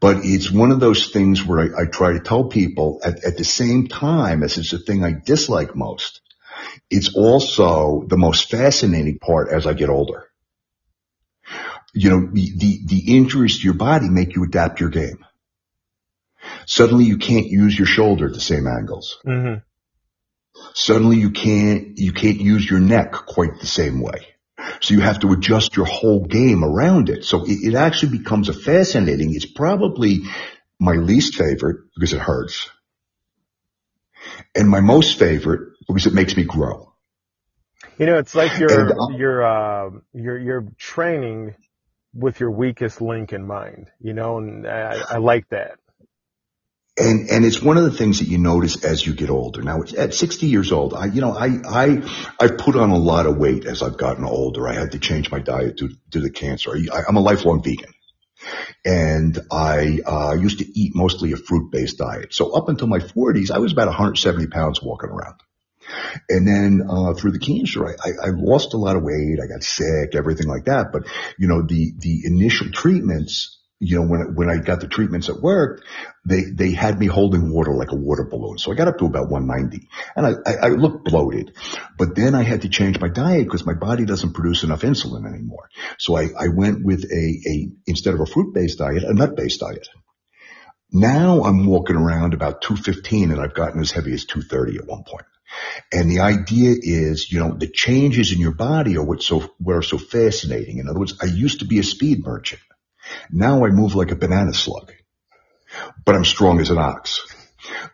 But 0.00 0.18
it's 0.24 0.50
one 0.50 0.70
of 0.70 0.80
those 0.80 1.08
things 1.10 1.44
where 1.44 1.60
I, 1.60 1.82
I 1.82 1.86
try 1.86 2.12
to 2.12 2.20
tell 2.20 2.44
people 2.44 3.00
at, 3.04 3.24
at 3.24 3.36
the 3.36 3.44
same 3.44 3.86
time 3.86 4.42
as 4.42 4.58
it's 4.58 4.70
the 4.70 4.78
thing 4.78 5.04
I 5.04 5.12
dislike 5.12 5.76
most, 5.76 6.20
it's 6.90 7.14
also 7.14 8.04
the 8.06 8.16
most 8.16 8.50
fascinating 8.50 9.18
part 9.18 9.48
as 9.52 9.66
I 9.66 9.74
get 9.74 9.88
older. 9.88 10.28
You 11.94 12.10
know, 12.10 12.30
the, 12.32 12.80
the, 12.86 13.16
injuries 13.16 13.58
to 13.58 13.64
your 13.64 13.74
body 13.74 14.08
make 14.08 14.34
you 14.34 14.44
adapt 14.44 14.80
your 14.80 14.88
game. 14.88 15.24
Suddenly 16.64 17.04
you 17.04 17.18
can't 17.18 17.46
use 17.46 17.78
your 17.78 17.86
shoulder 17.86 18.26
at 18.28 18.32
the 18.32 18.40
same 18.40 18.66
angles. 18.66 19.18
Mm-hmm 19.26 19.58
suddenly 20.74 21.16
you 21.16 21.30
can't, 21.30 21.98
you 21.98 22.12
can't 22.12 22.40
use 22.40 22.68
your 22.68 22.80
neck 22.80 23.12
quite 23.12 23.58
the 23.60 23.66
same 23.66 24.00
way. 24.00 24.31
So 24.80 24.94
you 24.94 25.00
have 25.00 25.20
to 25.20 25.32
adjust 25.32 25.76
your 25.76 25.86
whole 25.86 26.24
game 26.24 26.64
around 26.64 27.08
it. 27.08 27.24
So 27.24 27.44
it, 27.44 27.58
it 27.62 27.74
actually 27.74 28.18
becomes 28.18 28.48
a 28.48 28.52
fascinating, 28.52 29.34
it's 29.34 29.46
probably 29.46 30.20
my 30.78 30.94
least 30.94 31.36
favorite 31.36 31.84
because 31.94 32.12
it 32.12 32.20
hurts. 32.20 32.68
And 34.54 34.68
my 34.68 34.80
most 34.80 35.18
favorite 35.18 35.74
because 35.86 36.06
it 36.06 36.14
makes 36.14 36.36
me 36.36 36.44
grow. 36.44 36.92
You 37.98 38.06
know, 38.06 38.18
it's 38.18 38.34
like 38.34 38.58
you're, 38.58 39.00
uh, 39.00 39.08
you're, 39.16 39.44
uh, 39.44 39.90
you're, 40.12 40.38
you're 40.38 40.66
training 40.78 41.54
with 42.14 42.40
your 42.40 42.50
weakest 42.50 43.00
link 43.00 43.32
in 43.32 43.46
mind, 43.46 43.90
you 44.00 44.12
know, 44.12 44.38
and 44.38 44.66
I, 44.66 45.02
I 45.10 45.16
like 45.18 45.48
that. 45.50 45.78
And, 46.98 47.30
and 47.30 47.44
it's 47.44 47.62
one 47.62 47.78
of 47.78 47.84
the 47.84 47.90
things 47.90 48.18
that 48.18 48.28
you 48.28 48.36
notice 48.36 48.84
as 48.84 49.04
you 49.06 49.14
get 49.14 49.30
older. 49.30 49.62
Now, 49.62 49.82
at 49.96 50.12
60 50.12 50.46
years 50.46 50.72
old, 50.72 50.92
I, 50.92 51.06
you 51.06 51.22
know, 51.22 51.32
I, 51.32 51.58
I, 51.66 52.34
I've 52.38 52.58
put 52.58 52.76
on 52.76 52.90
a 52.90 52.98
lot 52.98 53.24
of 53.24 53.38
weight 53.38 53.64
as 53.64 53.82
I've 53.82 53.96
gotten 53.96 54.24
older. 54.24 54.68
I 54.68 54.74
had 54.74 54.92
to 54.92 54.98
change 54.98 55.30
my 55.30 55.38
diet 55.38 55.76
due, 55.76 55.94
to 56.10 56.20
the 56.20 56.28
cancer. 56.28 56.72
I, 56.92 57.02
I'm 57.08 57.16
a 57.16 57.20
lifelong 57.20 57.62
vegan. 57.62 57.94
And 58.84 59.38
I, 59.50 60.00
uh, 60.04 60.34
used 60.38 60.58
to 60.58 60.78
eat 60.78 60.94
mostly 60.94 61.32
a 61.32 61.36
fruit-based 61.36 61.96
diet. 61.96 62.34
So 62.34 62.50
up 62.50 62.68
until 62.68 62.88
my 62.88 62.98
40s, 62.98 63.50
I 63.50 63.58
was 63.58 63.72
about 63.72 63.86
170 63.86 64.48
pounds 64.48 64.82
walking 64.82 65.08
around. 65.08 65.36
And 66.28 66.46
then 66.46 66.86
uh, 66.88 67.14
through 67.14 67.32
the 67.32 67.38
cancer, 67.38 67.86
I, 67.86 67.92
I, 67.92 68.26
I, 68.26 68.30
lost 68.30 68.74
a 68.74 68.76
lot 68.76 68.96
of 68.96 69.02
weight. 69.02 69.38
I 69.42 69.46
got 69.46 69.62
sick, 69.62 70.14
everything 70.14 70.46
like 70.46 70.66
that. 70.66 70.92
But 70.92 71.04
you 71.38 71.48
know, 71.48 71.62
the 71.62 71.92
the 71.98 72.22
initial 72.24 72.70
treatments 72.70 73.58
you 73.84 73.96
know, 73.96 74.06
when, 74.06 74.36
when 74.36 74.48
I 74.48 74.62
got 74.62 74.80
the 74.80 74.86
treatments 74.86 75.28
at 75.28 75.40
work, 75.40 75.82
they, 76.24 76.42
they 76.44 76.70
had 76.70 77.00
me 77.00 77.06
holding 77.06 77.52
water 77.52 77.74
like 77.74 77.90
a 77.90 77.96
water 77.96 78.24
balloon. 78.30 78.56
So 78.56 78.70
I 78.70 78.76
got 78.76 78.86
up 78.86 78.98
to 78.98 79.06
about 79.06 79.28
190 79.28 79.88
and 80.14 80.24
I, 80.24 80.30
I, 80.46 80.66
I 80.66 80.68
looked 80.68 81.04
bloated, 81.04 81.56
but 81.98 82.14
then 82.14 82.36
I 82.36 82.44
had 82.44 82.62
to 82.62 82.68
change 82.68 83.00
my 83.00 83.08
diet 83.08 83.44
because 83.44 83.66
my 83.66 83.74
body 83.74 84.04
doesn't 84.04 84.34
produce 84.34 84.62
enough 84.62 84.82
insulin 84.82 85.26
anymore. 85.26 85.68
So 85.98 86.16
I, 86.16 86.28
I 86.38 86.48
went 86.54 86.84
with 86.84 87.02
a, 87.02 87.40
a, 87.44 87.68
instead 87.88 88.14
of 88.14 88.20
a 88.20 88.26
fruit-based 88.26 88.78
diet, 88.78 89.02
a 89.02 89.14
nut-based 89.14 89.58
diet. 89.58 89.88
Now 90.92 91.42
I'm 91.42 91.66
walking 91.66 91.96
around 91.96 92.34
about 92.34 92.62
215 92.62 93.32
and 93.32 93.40
I've 93.40 93.54
gotten 93.54 93.80
as 93.80 93.90
heavy 93.90 94.12
as 94.12 94.26
230 94.26 94.78
at 94.78 94.86
one 94.86 95.02
point. 95.02 95.26
And 95.92 96.08
the 96.08 96.20
idea 96.20 96.76
is, 96.80 97.32
you 97.32 97.40
know, 97.40 97.52
the 97.52 97.66
changes 97.66 98.30
in 98.32 98.38
your 98.38 98.54
body 98.54 98.96
are 98.96 99.04
what's 99.04 99.26
so, 99.26 99.40
what 99.58 99.74
are 99.74 99.82
so 99.82 99.98
fascinating. 99.98 100.78
In 100.78 100.88
other 100.88 101.00
words, 101.00 101.18
I 101.20 101.26
used 101.26 101.60
to 101.60 101.66
be 101.66 101.80
a 101.80 101.82
speed 101.82 102.24
merchant. 102.24 102.62
Now 103.30 103.64
I 103.64 103.70
move 103.70 103.94
like 103.94 104.10
a 104.10 104.16
banana 104.16 104.54
slug, 104.54 104.92
but 106.04 106.14
I'm 106.14 106.24
strong 106.24 106.60
as 106.60 106.70
an 106.70 106.78
ox. 106.78 107.20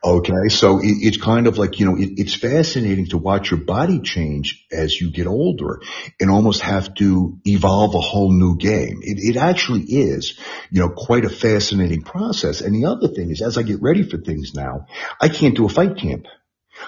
Okay. 0.03 0.49
So 0.49 0.79
it, 0.79 0.97
it's 1.01 1.17
kind 1.17 1.47
of 1.47 1.59
like, 1.59 1.79
you 1.79 1.87
know, 1.87 1.97
it, 1.97 2.13
it's 2.17 2.35
fascinating 2.35 3.07
to 3.09 3.19
watch 3.19 3.51
your 3.51 3.61
body 3.61 4.01
change 4.01 4.67
as 4.73 4.99
you 4.99 5.11
get 5.11 5.27
older 5.27 5.81
and 6.21 6.31
almost 6.31 6.63
have 6.63 6.95
to 6.95 7.39
evolve 7.45 7.95
a 7.95 8.01
whole 8.01 8.33
new 8.33 8.57
game. 8.57 9.01
It, 9.03 9.19
it 9.19 9.37
actually 9.37 9.83
is, 9.83 10.39
you 10.71 10.81
know, 10.81 10.89
quite 10.89 11.25
a 11.25 11.31
fascinating 11.31 12.03
process. 12.03 12.61
And 12.61 12.75
the 12.75 12.87
other 12.89 13.09
thing 13.09 13.31
is 13.31 13.43
as 13.43 13.59
I 13.59 13.63
get 13.63 13.83
ready 13.83 14.09
for 14.09 14.19
things 14.19 14.53
now, 14.55 14.87
I 15.21 15.29
can't 15.29 15.57
do 15.57 15.67
a 15.67 15.71
fight 15.71 15.97
camp. 15.99 16.27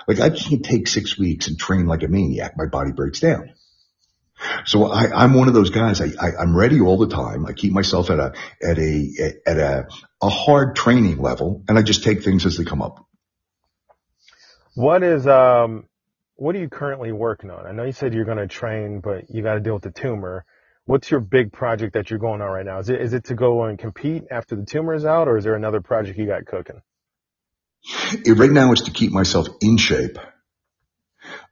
Like 0.07 0.21
I 0.21 0.31
can't 0.31 0.65
take 0.65 0.87
six 0.87 1.19
weeks 1.19 1.49
and 1.49 1.59
train 1.59 1.87
like 1.87 2.03
a 2.03 2.09
maniac. 2.09 2.53
My 2.57 2.67
body 2.67 2.93
breaks 2.93 3.21
down. 3.21 3.53
So 4.65 4.91
I, 4.91 5.25
am 5.25 5.35
one 5.35 5.49
of 5.49 5.55
those 5.55 5.71
guys. 5.71 6.01
I, 6.01 6.13
I, 6.21 6.43
am 6.43 6.57
ready 6.57 6.81
all 6.81 6.97
the 6.97 7.09
time. 7.09 7.47
I 7.47 7.53
keep 7.53 7.73
myself 7.73 8.11
at 8.11 8.19
a 8.19 8.33
at 8.63 8.79
a 8.79 9.33
at 9.47 9.59
a 9.59 9.89
a 10.23 10.29
hard 10.29 10.77
training 10.77 11.19
level, 11.19 11.63
and 11.69 11.79
I 11.79 11.83
just 11.83 12.05
take 12.05 12.23
things 12.23 12.47
as 12.47 12.57
they 12.57 12.65
come 12.65 12.83
up. 12.83 13.07
What 14.75 15.03
is 15.03 15.27
um 15.27 15.85
what 16.37 16.57
are 16.57 16.59
you 16.59 16.69
currently 16.69 17.13
working 17.13 17.51
on? 17.51 17.67
I 17.67 17.73
know 17.73 17.85
you 17.85 17.93
said 17.93 18.15
you're 18.15 18.25
going 18.25 18.39
to 18.39 18.47
train, 18.47 19.01
but 19.01 19.29
you 19.29 19.43
got 19.43 19.55
to 19.55 19.61
deal 19.61 19.75
with 19.75 19.83
the 19.83 19.91
tumor. 19.91 20.47
What's 20.87 21.11
your 21.11 21.21
big 21.21 21.53
project 21.53 21.93
that 21.93 22.09
you're 22.09 22.19
going 22.19 22.41
on 22.41 22.49
right 22.49 22.65
now? 22.65 22.79
Is 22.79 22.89
it 22.89 23.01
is 23.01 23.13
it 23.13 23.25
to 23.25 23.35
go 23.35 23.65
and 23.65 23.79
compete 23.79 24.25
after 24.31 24.57
the 24.57 24.65
tumor 24.65 24.95
is 24.95 25.05
out, 25.05 25.29
or 25.29 25.37
is 25.37 25.45
there 25.45 25.55
another 25.55 25.81
project 25.81 26.19
you 26.19 26.27
got 26.27 26.47
cooking? 26.47 26.81
It, 28.13 28.39
right 28.39 28.51
now, 28.51 28.73
is 28.73 28.83
to 28.83 28.91
keep 28.91 29.13
myself 29.13 29.49
in 29.61 29.77
shape 29.77 30.19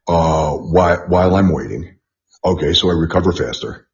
uh, 0.07 0.55
while 0.55 1.05
while 1.09 1.37
I'm 1.37 1.53
waiting 1.53 1.98
Okay, 2.45 2.73
so 2.73 2.89
I 2.89 2.93
recover 2.93 3.33
faster. 3.33 3.89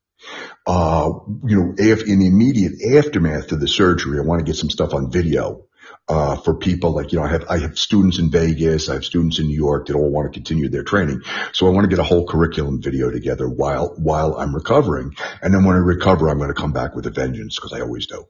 Uh, 0.67 1.11
you 1.45 1.57
know, 1.57 1.75
if 1.77 2.07
in 2.07 2.19
the 2.21 2.27
immediate 2.27 2.73
aftermath 2.97 3.53
of 3.53 3.61
the 3.61 3.69
surgery, 3.69 4.19
I 4.19 4.23
want 4.23 4.41
to 4.41 4.45
get 4.45 4.57
some 4.57 4.71
stuff 4.71 4.95
on 4.95 5.11
video 5.11 5.67
uh, 6.09 6.37
for 6.37 6.55
people 6.55 6.93
like, 6.93 7.13
you 7.13 7.19
know, 7.19 7.25
I 7.25 7.29
have, 7.29 7.45
I 7.49 7.59
have 7.59 7.79
students 7.79 8.19
in 8.19 8.31
Vegas, 8.31 8.89
I 8.89 8.95
have 8.95 9.05
students 9.05 9.39
in 9.39 9.47
New 9.47 9.57
York 9.57 9.87
that 9.87 9.95
all 9.95 10.11
want 10.11 10.31
to 10.31 10.37
continue 10.37 10.69
their 10.69 10.83
training. 10.83 11.23
So 11.53 11.67
I 11.67 11.71
want 11.71 11.85
to 11.85 11.89
get 11.89 11.99
a 11.99 12.05
whole 12.05 12.27
curriculum 12.27 12.83
video 12.83 13.11
together 13.11 13.49
while, 13.49 13.95
while 13.97 14.37
I'm 14.37 14.55
recovering. 14.55 15.15
And 15.43 15.53
then 15.53 15.65
when 15.65 15.77
I 15.77 15.81
recover, 15.81 16.29
I'm 16.29 16.39
going 16.39 16.49
to 16.49 16.55
come 16.55 16.73
back 16.73 16.95
with 16.95 17.07
a 17.07 17.11
vengeance 17.11 17.57
because 17.57 17.73
I 17.73 17.81
always 17.81 18.07
do. 18.07 18.27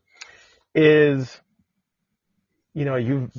Is, 0.74 1.40
you 2.74 2.84
know, 2.84 2.96
you 2.96 3.30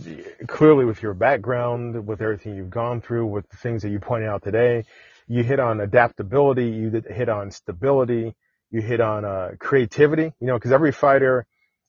clearly 0.47 0.85
with 0.85 1.01
your 1.01 1.13
background, 1.13 2.07
with 2.07 2.21
everything 2.21 2.55
you've 2.55 2.69
gone 2.69 3.01
through, 3.01 3.25
with 3.27 3.49
the 3.49 3.57
things 3.57 3.81
that 3.81 3.89
you 3.89 3.99
pointed 3.99 4.29
out 4.29 4.43
today, 4.43 4.85
you 5.27 5.43
hit 5.43 5.59
on 5.59 5.81
adaptability, 5.81 6.67
you 6.67 6.91
hit 7.07 7.29
on 7.29 7.51
stability, 7.51 8.35
you 8.71 8.81
hit 8.81 9.01
on 9.01 9.25
uh, 9.25 9.51
creativity, 9.59 10.31
you 10.39 10.47
know, 10.47 10.55
because 10.55 10.71
every 10.71 10.91
fighter, 10.91 11.45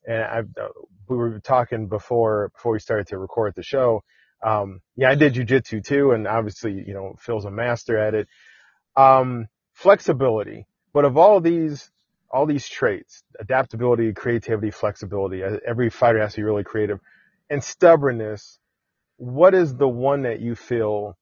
and 0.07 0.23
I've, 0.23 0.49
uh, 0.61 0.69
we 1.09 1.17
were 1.17 1.41
talking 1.41 1.89
before 1.89 2.51
before 2.55 2.73
we 2.73 2.79
started 2.79 3.09
to 3.09 3.19
record 3.19 3.55
the 3.55 3.63
show. 3.63 4.03
Um, 4.45 4.81
yeah, 4.97 5.11
I 5.11 5.15
did 5.15 5.35
jujitsu 5.35 5.85
too, 5.85 6.13
and 6.13 6.27
obviously, 6.27 6.73
you 6.73 6.95
know, 6.95 7.17
Phil's 7.19 7.45
a 7.45 7.51
master 7.51 7.99
at 7.99 8.15
it. 8.15 8.29
Um, 8.97 9.49
flexibility, 9.75 10.67
but 10.93 11.05
of 11.05 11.17
all 11.17 11.41
these 11.41 11.91
all 12.31 12.47
these 12.47 12.69
traits, 12.69 13.23
adaptability, 13.39 14.13
creativity, 14.13 14.71
flexibility, 14.71 15.45
uh, 15.45 15.59
every 15.67 15.91
fighter 15.91 16.21
has 16.21 16.35
to 16.35 16.41
be 16.41 16.45
really 16.45 16.65
creative, 16.65 17.01
and 17.51 17.63
stubbornness. 17.63 18.59
What 19.19 19.55
is 19.55 19.75
the 19.75 19.89
one 19.89 20.23
that 20.23 20.41
you 20.41 20.55
feel 20.55 21.17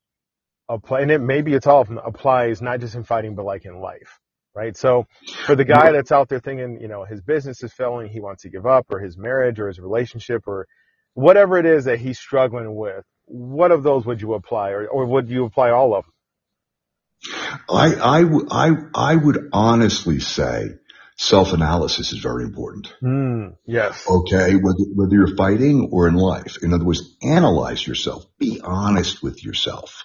apply? 0.69 1.01
And 1.01 1.11
it 1.11 1.21
maybe 1.21 1.55
it's 1.55 1.67
all 1.67 1.87
applies 2.05 2.63
not 2.63 2.81
just 2.81 2.95
in 2.95 3.05
fighting, 3.05 3.35
but 3.35 3.45
like 3.45 3.65
in 3.65 3.81
life 3.81 4.21
right? 4.55 4.77
So 4.77 5.07
for 5.47 5.57
the 5.57 5.65
guy 5.65 5.93
that's 5.93 6.13
out 6.13 6.29
there 6.29 6.39
thinking, 6.39 6.81
you 6.81 6.89
know, 6.89 7.05
his 7.05 7.21
business 7.21 7.63
is 7.63 7.73
failing, 7.73 8.09
he 8.09 8.21
wants 8.21 8.43
to 8.43 8.49
give 8.49 8.67
up, 8.67 8.87
or 8.91 9.01
his 9.01 9.17
marriage, 9.19 9.59
or 9.59 9.69
his 9.69 9.81
relationship, 9.81 10.47
or 10.47 10.67
whatever 11.15 11.59
it 11.59 11.67
is 11.67 11.85
that 11.85 11.99
he's 11.99 12.19
struggling 12.19 12.75
with, 12.75 13.05
what 13.27 13.73
of 13.73 13.83
those 13.83 14.07
would 14.07 14.21
you 14.21 14.35
apply, 14.35 14.71
or, 14.71 14.87
or 14.87 15.07
would 15.07 15.29
you 15.29 15.45
apply 15.45 15.71
all 15.71 15.95
of 15.95 16.05
them? 16.05 16.13
I, 17.69 17.95
I, 17.95 18.25
I, 18.51 18.71
I 18.95 19.17
would 19.17 19.49
honestly 19.53 20.21
say 20.21 20.69
self-analysis 21.17 22.13
is 22.13 22.19
very 22.19 22.45
important. 22.45 22.93
Mm, 23.03 23.57
yes. 23.67 24.07
Okay. 24.09 24.55
Whether, 24.57 24.85
whether 24.95 25.15
you're 25.15 25.37
fighting 25.37 25.91
or 25.93 26.09
in 26.09 26.15
life. 26.15 26.63
In 26.63 26.73
other 26.73 26.85
words, 26.85 27.17
analyze 27.23 27.87
yourself. 27.87 28.27
Be 28.39 28.61
honest 28.63 29.23
with 29.23 29.45
yourself. 29.45 30.05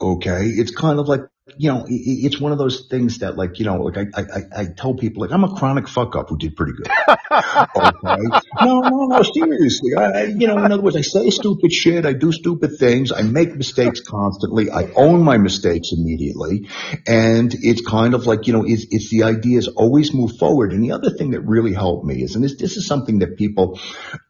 Okay. 0.00 0.46
It's 0.46 0.74
kind 0.74 0.98
of 0.98 1.08
like 1.08 1.20
you 1.56 1.70
know, 1.70 1.84
it's 1.88 2.40
one 2.40 2.52
of 2.52 2.58
those 2.58 2.86
things 2.88 3.18
that 3.18 3.36
like, 3.36 3.58
you 3.58 3.64
know, 3.64 3.82
like 3.82 3.96
I, 3.96 4.20
I, 4.20 4.62
I 4.62 4.66
tell 4.76 4.94
people 4.94 5.22
like 5.22 5.32
I'm 5.32 5.44
a 5.44 5.54
chronic 5.54 5.88
fuck 5.88 6.14
up 6.16 6.28
who 6.28 6.38
did 6.38 6.54
pretty 6.54 6.72
good. 6.72 6.88
okay. 7.08 8.40
No, 8.62 8.80
no, 8.80 9.06
no, 9.06 9.22
seriously. 9.22 9.94
I, 9.96 10.24
you 10.24 10.46
know, 10.46 10.62
in 10.64 10.72
other 10.72 10.82
words, 10.82 10.96
I 10.96 11.00
say 11.00 11.30
stupid 11.30 11.72
shit. 11.72 12.06
I 12.06 12.12
do 12.12 12.32
stupid 12.32 12.78
things. 12.78 13.12
I 13.12 13.22
make 13.22 13.54
mistakes 13.54 14.00
constantly. 14.00 14.70
I 14.70 14.90
own 14.94 15.22
my 15.22 15.38
mistakes 15.38 15.92
immediately. 15.92 16.68
And 17.06 17.54
it's 17.54 17.80
kind 17.80 18.14
of 18.14 18.26
like, 18.26 18.46
you 18.46 18.52
know, 18.52 18.64
it's, 18.64 18.86
it's 18.90 19.10
the 19.10 19.24
idea 19.24 19.58
is 19.58 19.68
always 19.68 20.14
move 20.14 20.36
forward. 20.36 20.72
And 20.72 20.82
the 20.82 20.92
other 20.92 21.10
thing 21.10 21.30
that 21.30 21.40
really 21.40 21.72
helped 21.72 22.04
me 22.04 22.22
is, 22.22 22.34
and 22.34 22.44
this, 22.44 22.56
this 22.56 22.76
is 22.76 22.86
something 22.86 23.20
that 23.20 23.36
people, 23.36 23.80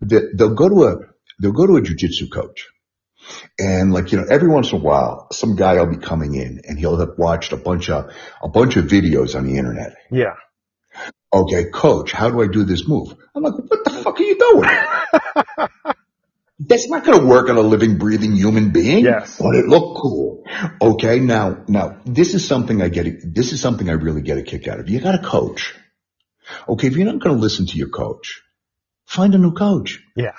that 0.03 0.31
they'll 0.37 0.55
go 0.55 0.69
to 0.69 0.85
a, 0.85 0.97
they'll 1.41 1.53
go 1.53 1.67
to 1.67 1.77
a 1.77 1.83
jujitsu 1.83 2.31
coach 2.33 2.69
and 3.59 3.93
like, 3.93 4.13
you 4.13 4.19
know, 4.19 4.27
every 4.31 4.49
once 4.49 4.73
in 4.73 4.79
a 4.79 4.83
while, 4.83 5.29
some 5.33 5.57
guy 5.57 5.75
will 5.75 5.87
be 5.87 5.97
coming 5.97 6.35
in 6.35 6.63
and 6.65 6.79
he'll 6.79 6.99
have 6.99 7.19
watched 7.19 7.53
a 7.53 7.57
bunch 7.57 7.91
of, 7.91 8.13
a 8.43 8.49
bunch 8.49 8.77
of 8.77 8.87
videos 8.87 9.37
on 9.37 9.47
the 9.47 9.57
internet. 9.57 9.97
Yeah. 10.11 10.35
Okay, 11.33 11.71
coach, 11.71 12.13
how 12.13 12.31
do 12.31 12.43
I 12.43 12.49
do 12.49 12.65
this 12.65 12.89
move? 12.89 13.15
I'm 13.35 13.43
like, 13.43 13.55
what 13.55 13.85
the 13.85 13.91
fuck 13.91 14.19
are 14.19 14.23
you 14.23 14.37
doing? 14.39 14.69
That's 16.59 16.89
not 16.91 17.05
going 17.05 17.21
to 17.21 17.27
work 17.27 17.49
on 17.49 17.57
a 17.57 17.63
living, 17.63 17.97
breathing 17.97 18.37
human 18.37 18.71
being. 18.71 19.05
Yes. 19.05 19.39
But 19.39 19.55
it 19.55 19.67
looked 19.67 19.99
cool. 20.01 20.45
Okay. 20.81 21.19
Now, 21.19 21.65
now 21.69 22.01
this 22.05 22.35
is 22.35 22.47
something 22.47 22.83
I 22.83 22.89
get, 22.89 23.35
this 23.35 23.53
is 23.53 23.61
something 23.61 23.89
I 23.89 23.95
really 23.95 24.21
get 24.21 24.37
a 24.37 24.43
kick 24.43 24.69
out 24.69 24.79
of. 24.79 24.91
You 24.91 25.01
got 25.01 25.15
a 25.15 25.23
coach. 25.23 25.75
Okay. 26.69 26.89
If 26.89 26.97
you're 26.97 27.07
not 27.07 27.21
going 27.21 27.35
to 27.35 27.41
listen 27.41 27.67
to 27.67 27.79
your 27.79 27.89
coach, 27.89 28.43
find 29.07 29.35
a 29.35 29.39
new 29.39 29.53
coach. 29.53 30.01
Yeah. 30.17 30.35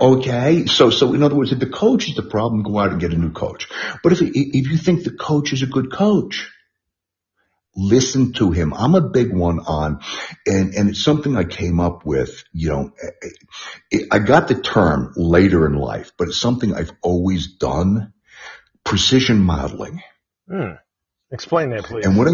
Okay. 0.00 0.66
So, 0.66 0.90
so 0.90 1.14
in 1.14 1.22
other 1.22 1.34
words, 1.34 1.52
if 1.52 1.58
the 1.58 1.66
coach 1.66 2.08
is 2.08 2.14
the 2.14 2.22
problem, 2.22 2.62
go 2.62 2.78
out 2.78 2.90
and 2.90 3.00
get 3.00 3.12
a 3.12 3.16
new 3.16 3.32
coach. 3.32 3.68
But 4.02 4.12
if, 4.12 4.20
if 4.22 4.70
you 4.70 4.76
think 4.76 5.04
the 5.04 5.12
coach 5.12 5.52
is 5.52 5.62
a 5.62 5.66
good 5.66 5.92
coach, 5.92 6.50
listen 7.76 8.32
to 8.34 8.50
him. 8.50 8.74
I'm 8.74 8.94
a 8.94 9.08
big 9.08 9.32
one 9.32 9.60
on, 9.60 10.00
and, 10.46 10.74
and 10.74 10.88
it's 10.90 11.02
something 11.02 11.36
I 11.36 11.44
came 11.44 11.80
up 11.80 12.04
with, 12.04 12.44
you 12.52 12.70
know, 12.70 12.92
I 14.10 14.18
got 14.18 14.48
the 14.48 14.60
term 14.60 15.12
later 15.16 15.64
in 15.66 15.74
life, 15.74 16.12
but 16.18 16.28
it's 16.28 16.40
something 16.40 16.74
I've 16.74 16.92
always 17.02 17.54
done. 17.54 18.12
Precision 18.84 19.40
modeling. 19.40 20.02
Hmm. 20.50 20.72
Explain 21.30 21.70
that, 21.70 21.84
please. 21.84 22.06
And 22.06 22.16
what 22.16 22.26
I, 22.26 22.32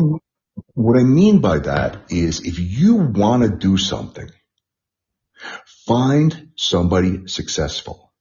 what 0.74 0.98
I 0.98 1.02
mean 1.02 1.40
by 1.40 1.58
that 1.58 1.98
is 2.10 2.40
if 2.40 2.58
you 2.60 2.94
want 2.94 3.42
to 3.42 3.48
do 3.48 3.76
something, 3.76 4.30
Find 5.86 6.50
somebody 6.56 7.26
successful 7.26 8.12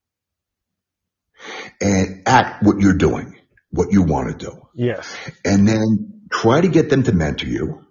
and 1.82 2.23
at 2.28 2.62
what 2.62 2.80
you're 2.80 2.97
doing, 2.97 3.39
what 3.69 3.91
you 3.91 4.04
want 4.04 4.39
to 4.39 4.45
do. 4.45 4.67
Yes. 4.76 5.15
And 5.43 5.67
then 5.67 6.21
try 6.32 6.62
to 6.62 6.67
get 6.67 6.89
them 6.89 7.04
to 7.04 7.12
mentor 7.13 7.47
you. 7.47 7.86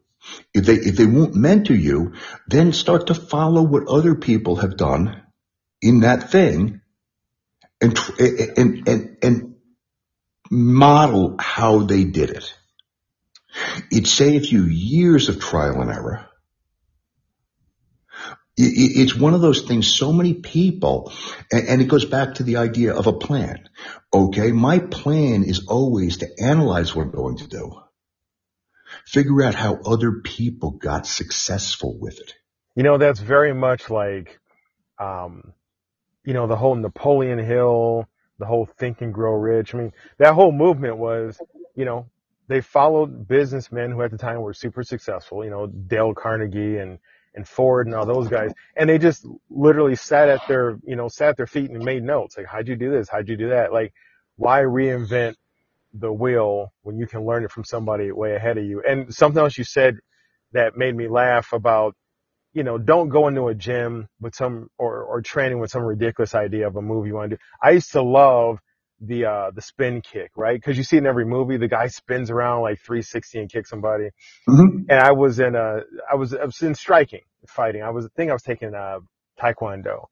If 0.54 0.66
they, 0.66 0.74
if 0.74 0.96
they 0.96 1.06
won't 1.06 1.34
mentor 1.34 1.74
you, 1.74 2.14
then 2.46 2.72
start 2.72 3.08
to 3.08 3.14
follow 3.14 3.62
what 3.62 3.88
other 3.88 4.14
people 4.14 4.56
have 4.56 4.76
done 4.76 5.22
in 5.80 6.00
that 6.00 6.30
thing 6.30 6.80
and, 7.80 7.98
and, 8.18 8.88
and, 8.88 9.16
and 9.22 9.54
model 10.50 11.36
how 11.40 11.80
they 11.80 12.04
did 12.04 12.30
it. 12.30 12.54
It 13.90 14.06
saves 14.06 14.50
you 14.50 14.64
years 14.64 15.28
of 15.28 15.40
trial 15.40 15.80
and 15.82 15.90
error 15.90 16.28
it's 18.56 19.16
one 19.16 19.34
of 19.34 19.40
those 19.40 19.62
things 19.62 19.92
so 19.92 20.12
many 20.12 20.34
people, 20.34 21.12
and 21.50 21.80
it 21.80 21.88
goes 21.88 22.04
back 22.04 22.34
to 22.34 22.42
the 22.42 22.56
idea 22.56 22.94
of 22.94 23.06
a 23.06 23.12
plan. 23.12 23.68
Okay. 24.12 24.52
My 24.52 24.78
plan 24.78 25.44
is 25.44 25.66
always 25.68 26.18
to 26.18 26.28
analyze 26.42 26.94
what 26.94 27.06
I'm 27.06 27.12
going 27.12 27.38
to 27.38 27.46
do. 27.46 27.80
Figure 29.06 29.42
out 29.42 29.54
how 29.54 29.78
other 29.86 30.20
people 30.22 30.72
got 30.72 31.06
successful 31.06 31.98
with 31.98 32.20
it. 32.20 32.34
You 32.76 32.82
know, 32.82 32.98
that's 32.98 33.20
very 33.20 33.54
much 33.54 33.90
like, 33.90 34.38
um, 34.98 35.52
you 36.24 36.34
know, 36.34 36.46
the 36.46 36.56
whole 36.56 36.74
Napoleon 36.74 37.38
Hill, 37.38 38.06
the 38.38 38.46
whole 38.46 38.66
think 38.66 39.00
and 39.00 39.12
grow 39.12 39.32
rich. 39.32 39.74
I 39.74 39.78
mean, 39.78 39.92
that 40.18 40.34
whole 40.34 40.52
movement 40.52 40.98
was, 40.98 41.40
you 41.74 41.84
know, 41.84 42.06
they 42.48 42.60
followed 42.60 43.26
businessmen 43.26 43.90
who 43.92 44.02
at 44.02 44.10
the 44.10 44.18
time 44.18 44.42
were 44.42 44.54
super 44.54 44.82
successful, 44.82 45.44
you 45.44 45.50
know, 45.50 45.66
Dale 45.66 46.12
Carnegie 46.14 46.76
and, 46.76 46.98
and 47.34 47.48
Ford 47.48 47.86
and 47.86 47.94
all 47.94 48.06
those 48.06 48.28
guys. 48.28 48.52
And 48.76 48.88
they 48.88 48.98
just 48.98 49.26
literally 49.50 49.96
sat 49.96 50.28
at 50.28 50.46
their, 50.48 50.78
you 50.84 50.96
know, 50.96 51.08
sat 51.08 51.30
at 51.30 51.36
their 51.36 51.46
feet 51.46 51.70
and 51.70 51.84
made 51.84 52.02
notes. 52.02 52.36
Like, 52.36 52.46
how'd 52.46 52.68
you 52.68 52.76
do 52.76 52.90
this? 52.90 53.08
How'd 53.08 53.28
you 53.28 53.36
do 53.36 53.50
that? 53.50 53.72
Like, 53.72 53.92
why 54.36 54.60
reinvent 54.60 55.34
the 55.94 56.12
wheel 56.12 56.72
when 56.82 56.96
you 56.96 57.06
can 57.06 57.24
learn 57.24 57.44
it 57.44 57.50
from 57.50 57.64
somebody 57.64 58.10
way 58.12 58.34
ahead 58.34 58.58
of 58.58 58.64
you? 58.64 58.82
And 58.86 59.14
something 59.14 59.40
else 59.40 59.56
you 59.56 59.64
said 59.64 59.96
that 60.52 60.76
made 60.76 60.94
me 60.94 61.08
laugh 61.08 61.52
about, 61.52 61.96
you 62.52 62.62
know, 62.62 62.76
don't 62.76 63.08
go 63.08 63.28
into 63.28 63.48
a 63.48 63.54
gym 63.54 64.08
with 64.20 64.34
some, 64.34 64.68
or, 64.76 65.02
or 65.02 65.22
training 65.22 65.58
with 65.58 65.70
some 65.70 65.82
ridiculous 65.82 66.34
idea 66.34 66.66
of 66.66 66.76
a 66.76 66.82
move 66.82 67.06
you 67.06 67.14
want 67.14 67.30
to 67.30 67.36
do. 67.36 67.42
I 67.62 67.70
used 67.70 67.92
to 67.92 68.02
love 68.02 68.58
the 69.04 69.26
uh 69.26 69.50
the 69.54 69.60
spin 69.60 70.00
kick, 70.00 70.30
right? 70.36 70.54
Because 70.54 70.78
you 70.78 70.84
see 70.84 70.96
in 70.96 71.06
every 71.06 71.26
movie 71.26 71.56
the 71.56 71.68
guy 71.68 71.88
spins 71.88 72.30
around 72.30 72.62
like 72.62 72.78
360 72.80 73.38
and 73.38 73.52
kicks 73.52 73.68
somebody. 73.68 74.10
Mm-hmm. 74.48 74.84
And 74.88 75.00
I 75.00 75.12
was 75.12 75.40
in 75.40 75.54
a 75.54 75.80
I 76.10 76.14
was 76.14 76.32
I 76.34 76.44
was 76.44 76.62
in 76.62 76.74
striking 76.74 77.22
fighting. 77.48 77.82
I 77.82 77.90
was 77.90 78.06
I 78.06 78.08
think 78.16 78.30
I 78.30 78.34
was 78.34 78.42
taking 78.42 78.74
uh 78.74 79.00
taekwondo, 79.40 80.06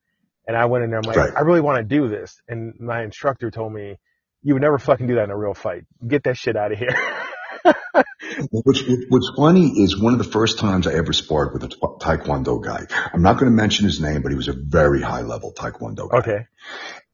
and 0.46 0.56
I 0.56 0.66
went 0.66 0.84
in 0.84 0.90
there. 0.90 0.98
I'm 0.98 1.06
like, 1.06 1.16
right. 1.16 1.32
I 1.36 1.40
really 1.40 1.60
want 1.60 1.78
to 1.78 1.84
do 1.84 2.08
this, 2.08 2.40
and 2.48 2.74
my 2.80 3.02
instructor 3.02 3.50
told 3.50 3.72
me, 3.72 3.96
you 4.42 4.54
would 4.54 4.62
never 4.62 4.78
fucking 4.78 5.06
do 5.06 5.14
that 5.16 5.24
in 5.24 5.30
a 5.30 5.36
real 5.36 5.54
fight. 5.54 5.84
Get 6.06 6.24
that 6.24 6.36
shit 6.36 6.56
out 6.56 6.72
of 6.72 6.78
here. 6.78 6.88
What's, 8.50 8.82
what's 9.08 9.32
funny 9.36 9.82
is 9.82 10.00
one 10.00 10.12
of 10.12 10.18
the 10.18 10.30
first 10.30 10.58
times 10.58 10.86
I 10.86 10.94
ever 10.94 11.12
sparred 11.12 11.52
with 11.52 11.64
a 11.64 11.68
taekwondo 11.68 12.62
guy. 12.62 12.86
I'm 13.12 13.22
not 13.22 13.34
going 13.34 13.50
to 13.50 13.56
mention 13.56 13.84
his 13.84 14.00
name, 14.00 14.22
but 14.22 14.30
he 14.30 14.36
was 14.36 14.48
a 14.48 14.52
very 14.52 15.02
high 15.02 15.22
level 15.22 15.52
taekwondo 15.52 16.10
guy. 16.10 16.18
Okay. 16.18 16.46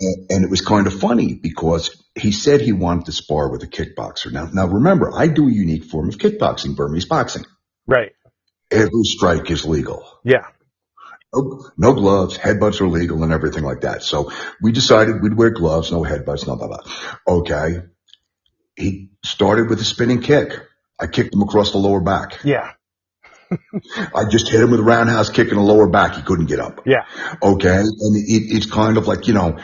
And, 0.00 0.30
and, 0.30 0.44
it 0.44 0.50
was 0.50 0.60
kind 0.60 0.86
of 0.86 0.94
funny 0.94 1.34
because 1.34 2.04
he 2.14 2.32
said 2.32 2.60
he 2.60 2.72
wanted 2.72 3.06
to 3.06 3.12
spar 3.12 3.50
with 3.50 3.62
a 3.62 3.66
kickboxer. 3.66 4.30
Now, 4.30 4.48
now 4.52 4.66
remember, 4.66 5.10
I 5.14 5.26
do 5.26 5.48
a 5.48 5.52
unique 5.52 5.84
form 5.84 6.08
of 6.08 6.18
kickboxing, 6.18 6.76
Burmese 6.76 7.06
boxing. 7.06 7.44
Right. 7.86 8.12
Every 8.70 9.04
strike 9.04 9.50
is 9.50 9.64
legal. 9.64 10.06
Yeah. 10.24 10.46
No, 11.34 11.70
no 11.76 11.92
gloves, 11.94 12.36
headbutts 12.36 12.80
are 12.80 12.88
legal 12.88 13.22
and 13.22 13.32
everything 13.32 13.64
like 13.64 13.82
that. 13.82 14.02
So 14.02 14.30
we 14.60 14.72
decided 14.72 15.22
we'd 15.22 15.36
wear 15.36 15.50
gloves, 15.50 15.90
no 15.90 16.02
headbutts, 16.02 16.46
no 16.46 16.56
blah, 16.56 16.68
blah. 16.68 16.82
Okay. 17.26 17.78
He 18.76 19.05
started 19.26 19.68
with 19.68 19.80
a 19.80 19.84
spinning 19.84 20.22
kick. 20.22 20.52
I 20.98 21.06
kicked 21.06 21.34
him 21.34 21.42
across 21.42 21.72
the 21.72 21.78
lower 21.78 22.00
back. 22.00 22.38
Yeah. 22.44 22.72
I 24.14 24.24
just 24.28 24.48
hit 24.48 24.60
him 24.60 24.70
with 24.70 24.80
a 24.80 24.84
roundhouse 24.84 25.30
kick 25.30 25.48
in 25.48 25.56
the 25.56 25.62
lower 25.62 25.88
back. 25.88 26.14
He 26.14 26.22
couldn't 26.22 26.46
get 26.46 26.60
up. 26.60 26.82
Yeah. 26.86 27.04
Okay. 27.42 27.76
And 27.76 28.16
it, 28.16 28.56
it's 28.56 28.66
kind 28.66 28.96
of 28.96 29.06
like, 29.06 29.28
you 29.28 29.34
know, 29.34 29.58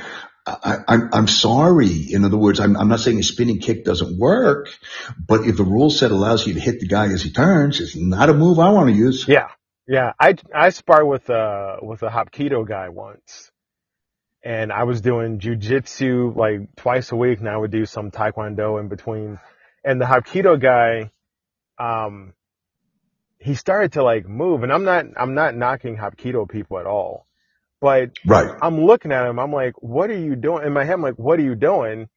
I, 0.47 0.77
I'm, 0.89 1.11
I'm 1.13 1.29
sorry. 1.29 2.13
In 2.13 2.25
other 2.25 2.37
words, 2.37 2.61
I'm, 2.61 2.77
I'm 2.77 2.89
not 2.89 3.01
saying 3.01 3.19
a 3.19 3.23
spinning 3.23 3.61
kick 3.61 3.85
doesn't 3.85 4.19
work, 4.19 4.69
but 5.27 5.47
if 5.47 5.57
the 5.57 5.65
rule 5.65 5.91
set 5.91 6.11
allows 6.11 6.47
you 6.47 6.55
to 6.55 6.61
hit 6.61 6.81
the 6.81 6.89
guy 6.89 7.07
as 7.07 7.23
he 7.23 7.31
turns, 7.33 7.81
it's 7.81 7.97
not 7.97 8.29
a 8.29 8.35
move 8.35 8.59
I 8.59 8.71
want 8.71 8.89
to 8.89 8.95
use. 8.95 9.27
Yeah. 9.27 9.49
Yeah. 9.87 10.13
I, 10.19 10.35
I 10.55 10.71
sparred 10.71 11.07
with, 11.07 11.31
uh, 11.31 11.77
with 11.81 12.03
a 12.03 12.09
Hapkido 12.09 12.67
guy 12.67 12.89
once 12.89 13.52
and 14.45 14.73
I 14.73 14.85
was 14.85 15.01
doing 15.01 15.39
jujitsu 15.41 16.37
like 16.37 16.75
twice 16.77 17.13
a 17.13 17.17
week 17.17 17.41
and 17.41 17.49
I 17.49 17.57
would 17.57 17.71
do 17.73 17.87
some 17.87 18.11
taekwondo 18.11 18.81
in 18.81 18.89
between. 18.89 19.41
And 19.85 20.01
the 20.01 20.07
Hapkido 20.07 20.61
guy, 20.61 21.11
um, 21.79 22.35
he 23.39 23.55
started 23.55 23.93
to 23.95 24.03
like 24.05 24.29
move 24.29 24.63
and 24.63 24.73
I'm 24.73 24.85
not, 24.85 25.07
I'm 25.17 25.35
not 25.35 25.57
knocking 25.57 25.97
Hapkido 25.97 26.49
people 26.49 26.79
at 26.79 26.87
all, 26.87 27.27
but 27.81 28.11
Right. 28.27 28.51
I'm 28.61 28.81
looking 28.85 29.13
at 29.13 29.27
him. 29.27 29.39
I'm 29.39 29.53
like, 29.53 29.75
what 29.83 30.11
are 30.11 30.19
you 30.19 30.37
doing? 30.37 30.67
In 30.67 30.73
my 30.73 30.85
head, 30.85 30.95
I'm 30.95 31.03
like, 31.03 31.17
what 31.19 31.39
are 31.39 31.45
you 31.45 31.55
doing? 31.57 32.09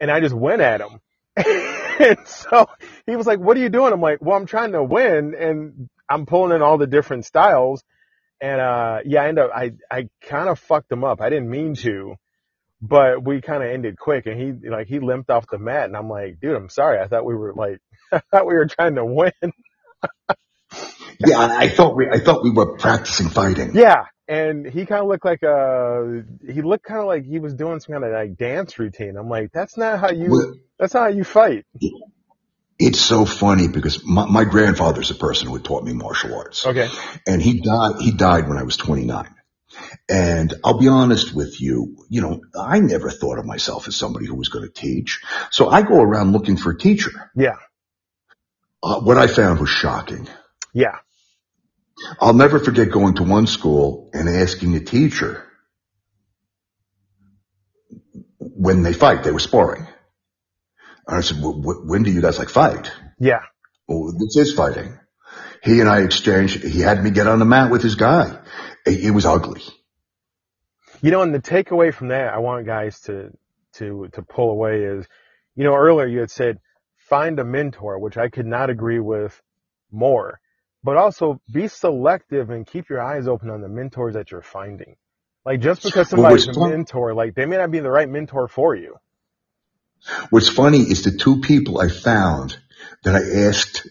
And 0.00 0.10
I 0.10 0.20
just 0.20 0.34
went 0.34 0.62
at 0.62 0.80
him. 0.80 1.00
and 1.36 2.18
so 2.26 2.68
he 3.06 3.16
was 3.16 3.26
like, 3.26 3.40
what 3.40 3.56
are 3.56 3.60
you 3.60 3.70
doing? 3.70 3.92
I'm 3.92 4.00
like, 4.02 4.18
well, 4.20 4.36
I'm 4.36 4.46
trying 4.46 4.72
to 4.72 4.84
win 4.84 5.34
and 5.38 5.88
I'm 6.10 6.26
pulling 6.26 6.54
in 6.56 6.62
all 6.62 6.78
the 6.78 6.86
different 6.86 7.26
styles. 7.26 7.82
And, 8.40 8.60
uh, 8.60 8.98
yeah, 9.04 9.22
I 9.22 9.28
ended 9.28 9.44
up, 9.44 9.50
I, 9.54 9.72
I 9.90 10.08
kind 10.22 10.48
of 10.48 10.58
fucked 10.58 10.90
him 10.90 11.04
up. 11.04 11.20
I 11.20 11.28
didn't 11.30 11.50
mean 11.50 11.74
to, 11.76 12.16
but 12.80 13.24
we 13.24 13.40
kind 13.40 13.62
of 13.62 13.70
ended 13.70 13.98
quick 13.98 14.26
and 14.26 14.40
he, 14.40 14.68
like, 14.68 14.86
he 14.88 14.98
limped 15.00 15.30
off 15.30 15.46
the 15.50 15.58
mat 15.58 15.84
and 15.86 15.96
I'm 15.96 16.08
like, 16.08 16.40
dude, 16.40 16.56
I'm 16.56 16.70
sorry. 16.70 17.00
I 17.00 17.08
thought 17.08 17.24
we 17.26 17.34
were 17.34 17.52
like, 17.54 17.80
I 18.12 18.20
thought 18.30 18.46
we 18.46 18.54
were 18.54 18.66
trying 18.66 18.94
to 18.96 19.04
win. 19.04 19.32
Yeah. 21.22 21.38
I 21.38 21.64
I 21.64 21.68
thought 21.68 21.96
we, 21.96 22.08
I 22.08 22.18
thought 22.18 22.42
we 22.42 22.50
were 22.50 22.78
practicing 22.78 23.28
fighting. 23.28 23.72
Yeah. 23.74 24.04
And 24.26 24.64
he 24.66 24.86
kind 24.86 25.02
of 25.02 25.08
looked 25.08 25.24
like, 25.26 25.42
a, 25.42 26.22
he 26.50 26.62
looked 26.62 26.84
kind 26.84 27.00
of 27.00 27.06
like 27.06 27.26
he 27.26 27.40
was 27.40 27.54
doing 27.54 27.80
some 27.80 27.92
kind 27.92 28.04
of 28.04 28.12
like 28.12 28.36
dance 28.38 28.78
routine. 28.78 29.16
I'm 29.18 29.28
like, 29.28 29.50
that's 29.52 29.76
not 29.76 30.00
how 30.00 30.10
you, 30.12 30.30
Well, 30.30 30.54
that's 30.78 30.94
not 30.94 31.00
how 31.02 31.08
you 31.16 31.24
fight. 31.24 31.66
It's 32.82 32.98
so 32.98 33.26
funny 33.26 33.68
because 33.68 34.02
my, 34.06 34.24
my 34.24 34.44
grandfather's 34.44 35.10
the 35.10 35.14
person 35.14 35.48
who 35.48 35.54
had 35.54 35.64
taught 35.64 35.84
me 35.84 35.92
martial 35.92 36.34
arts 36.34 36.66
Okay. 36.66 36.88
and 37.26 37.42
he 37.42 37.60
died, 37.60 38.00
he 38.00 38.10
died 38.10 38.48
when 38.48 38.56
I 38.56 38.62
was 38.62 38.78
29. 38.78 39.28
And 40.08 40.54
I'll 40.64 40.78
be 40.78 40.88
honest 40.88 41.34
with 41.34 41.60
you, 41.60 42.06
you 42.08 42.22
know, 42.22 42.40
I 42.58 42.80
never 42.80 43.10
thought 43.10 43.38
of 43.38 43.44
myself 43.44 43.86
as 43.86 43.96
somebody 43.96 44.26
who 44.26 44.34
was 44.34 44.48
going 44.48 44.64
to 44.66 44.72
teach. 44.72 45.20
So 45.50 45.68
I 45.68 45.82
go 45.82 46.00
around 46.00 46.32
looking 46.32 46.56
for 46.56 46.70
a 46.72 46.78
teacher. 46.78 47.10
Yeah. 47.36 47.56
Uh, 48.82 49.00
what 49.00 49.18
I 49.18 49.26
found 49.26 49.60
was 49.60 49.68
shocking. 49.68 50.26
Yeah. 50.72 50.96
I'll 52.18 52.32
never 52.32 52.58
forget 52.58 52.90
going 52.90 53.16
to 53.16 53.24
one 53.24 53.46
school 53.46 54.10
and 54.14 54.26
asking 54.26 54.74
a 54.74 54.80
teacher 54.80 55.46
when 58.38 58.82
they 58.82 58.94
fight, 58.94 59.22
they 59.22 59.32
were 59.32 59.38
sparring. 59.38 59.86
And 61.06 61.18
I 61.18 61.20
said, 61.20 61.38
well, 61.42 61.52
wh- 61.52 61.86
when 61.88 62.02
do 62.02 62.10
you 62.12 62.22
guys 62.22 62.38
like 62.38 62.50
fight? 62.50 62.90
Yeah. 63.18 63.42
Well, 63.88 64.12
this 64.12 64.36
is 64.36 64.54
fighting. 64.54 64.98
He 65.62 65.80
and 65.80 65.88
I 65.88 66.00
exchanged, 66.02 66.62
he 66.64 66.80
had 66.80 67.02
me 67.02 67.10
get 67.10 67.26
on 67.26 67.38
the 67.38 67.44
mat 67.44 67.70
with 67.70 67.82
his 67.82 67.96
guy. 67.96 68.38
It, 68.86 69.04
it 69.06 69.10
was 69.10 69.26
ugly. 69.26 69.62
You 71.02 71.10
know, 71.10 71.22
and 71.22 71.34
the 71.34 71.40
takeaway 71.40 71.92
from 71.92 72.08
that, 72.08 72.32
I 72.32 72.38
want 72.38 72.66
guys 72.66 73.00
to, 73.02 73.30
to, 73.74 74.08
to 74.12 74.22
pull 74.22 74.50
away 74.50 74.84
is, 74.84 75.06
you 75.54 75.64
know, 75.64 75.74
earlier 75.74 76.06
you 76.06 76.20
had 76.20 76.30
said, 76.30 76.58
find 76.96 77.38
a 77.38 77.44
mentor, 77.44 77.98
which 77.98 78.16
I 78.16 78.28
could 78.28 78.46
not 78.46 78.70
agree 78.70 79.00
with 79.00 79.40
more, 79.90 80.40
but 80.84 80.96
also 80.96 81.40
be 81.52 81.68
selective 81.68 82.50
and 82.50 82.66
keep 82.66 82.88
your 82.88 83.02
eyes 83.02 83.28
open 83.28 83.50
on 83.50 83.60
the 83.60 83.68
mentors 83.68 84.14
that 84.14 84.30
you're 84.30 84.42
finding. 84.42 84.96
Like 85.44 85.60
just 85.60 85.82
because 85.82 86.08
Well, 86.12 86.22
somebody's 86.22 86.48
a 86.48 86.52
mentor, 86.68 87.14
like 87.14 87.34
they 87.34 87.46
may 87.46 87.56
not 87.56 87.70
be 87.70 87.80
the 87.80 87.90
right 87.90 88.08
mentor 88.08 88.48
for 88.48 88.74
you. 88.74 88.96
What's 90.30 90.48
funny 90.48 90.78
is 90.78 91.04
the 91.04 91.12
two 91.12 91.40
people 91.40 91.80
I 91.80 91.88
found 91.88 92.58
that 93.04 93.14
I 93.14 93.48
asked 93.48 93.86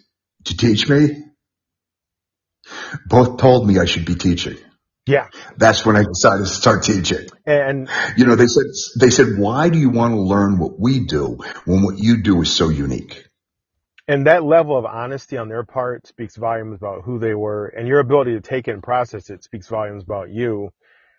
to 0.45 0.57
teach 0.57 0.89
me 0.89 1.23
both 3.07 3.37
told 3.37 3.67
me 3.67 3.79
I 3.79 3.85
should 3.85 4.05
be 4.05 4.15
teaching. 4.15 4.57
Yeah. 5.05 5.27
That's 5.57 5.85
when 5.85 5.95
I 5.95 6.03
decided 6.03 6.43
to 6.43 6.49
start 6.49 6.83
teaching. 6.83 7.27
And 7.45 7.89
You 8.15 8.25
know, 8.25 8.35
they 8.35 8.45
said, 8.45 8.65
they 8.99 9.09
said, 9.09 9.37
why 9.37 9.69
do 9.69 9.79
you 9.79 9.89
want 9.89 10.13
to 10.13 10.19
learn 10.19 10.59
what 10.59 10.79
we 10.79 11.05
do 11.05 11.39
when 11.65 11.81
what 11.83 11.97
you 11.97 12.21
do 12.21 12.41
is 12.41 12.51
so 12.51 12.69
unique? 12.69 13.25
And 14.07 14.27
that 14.27 14.43
level 14.43 14.77
of 14.77 14.85
honesty 14.85 15.37
on 15.37 15.49
their 15.49 15.63
part 15.63 16.07
speaks 16.07 16.35
volumes 16.35 16.77
about 16.77 17.03
who 17.03 17.19
they 17.19 17.33
were 17.33 17.67
and 17.67 17.87
your 17.87 17.99
ability 17.99 18.33
to 18.33 18.41
take 18.41 18.67
it 18.67 18.71
and 18.71 18.83
process 18.83 19.29
it 19.29 19.43
speaks 19.43 19.67
volumes 19.67 20.03
about 20.03 20.29
you. 20.29 20.69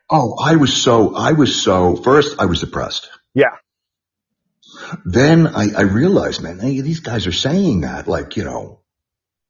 Oh, 0.08 0.36
I 0.44 0.56
was 0.56 0.82
so, 0.82 1.14
I 1.14 1.32
was 1.32 1.60
so, 1.62 1.96
first 1.96 2.40
I 2.40 2.46
was 2.46 2.60
depressed. 2.60 3.08
Yeah. 3.34 3.56
Then 5.04 5.46
I, 5.46 5.68
I 5.76 5.82
realized, 5.82 6.42
man, 6.42 6.58
hey, 6.58 6.80
these 6.80 7.00
guys 7.00 7.26
are 7.26 7.32
saying 7.32 7.82
that 7.82 8.08
like, 8.08 8.36
you 8.36 8.44
know, 8.44 8.80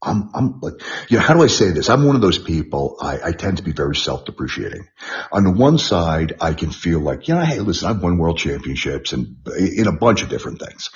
I'm, 0.03 0.31
I'm 0.33 0.59
like, 0.61 0.81
you 1.09 1.17
know, 1.17 1.23
how 1.23 1.35
do 1.35 1.43
I 1.43 1.47
say 1.47 1.69
this? 1.71 1.89
I'm 1.89 2.05
one 2.05 2.15
of 2.15 2.23
those 2.23 2.39
people, 2.39 2.97
I, 3.01 3.19
I 3.25 3.31
tend 3.33 3.57
to 3.57 3.63
be 3.63 3.71
very 3.71 3.95
self-depreciating. 3.95 4.87
On 5.31 5.43
the 5.43 5.51
one 5.51 5.77
side, 5.77 6.33
I 6.41 6.53
can 6.53 6.71
feel 6.71 6.99
like, 6.99 7.27
you 7.27 7.35
know, 7.35 7.41
hey, 7.41 7.59
listen, 7.59 7.87
I've 7.89 8.01
won 8.01 8.17
world 8.17 8.39
championships 8.39 9.13
and 9.13 9.37
in 9.57 9.87
a 9.87 9.91
bunch 9.91 10.23
of 10.23 10.29
different 10.29 10.59
things. 10.59 10.89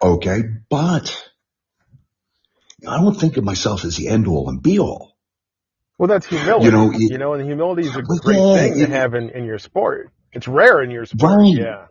Okay. 0.00 0.42
But 0.70 1.28
I 2.88 2.98
don't 2.98 3.14
think 3.14 3.36
of 3.36 3.44
myself 3.44 3.84
as 3.84 3.96
the 3.96 4.08
end 4.08 4.28
all 4.28 4.48
and 4.48 4.62
be 4.62 4.78
all. 4.78 5.16
Well, 5.98 6.08
that's 6.08 6.26
humility. 6.26 6.64
You 6.66 6.70
know. 6.70 6.90
You 6.92 7.18
know, 7.18 7.26
know, 7.26 7.34
and 7.34 7.44
humility 7.44 7.82
is 7.88 7.96
a 7.96 8.02
great 8.02 8.38
yeah, 8.38 8.54
thing 8.54 8.74
to 8.74 8.82
it- 8.82 8.90
have 8.90 9.14
in, 9.14 9.30
in 9.30 9.44
your 9.44 9.58
sport. 9.58 10.10
It's 10.32 10.48
rare 10.48 10.82
in 10.82 10.90
your 10.90 11.04
sport. 11.06 11.38
Right. 11.38 11.54
Yeah. 11.56 11.86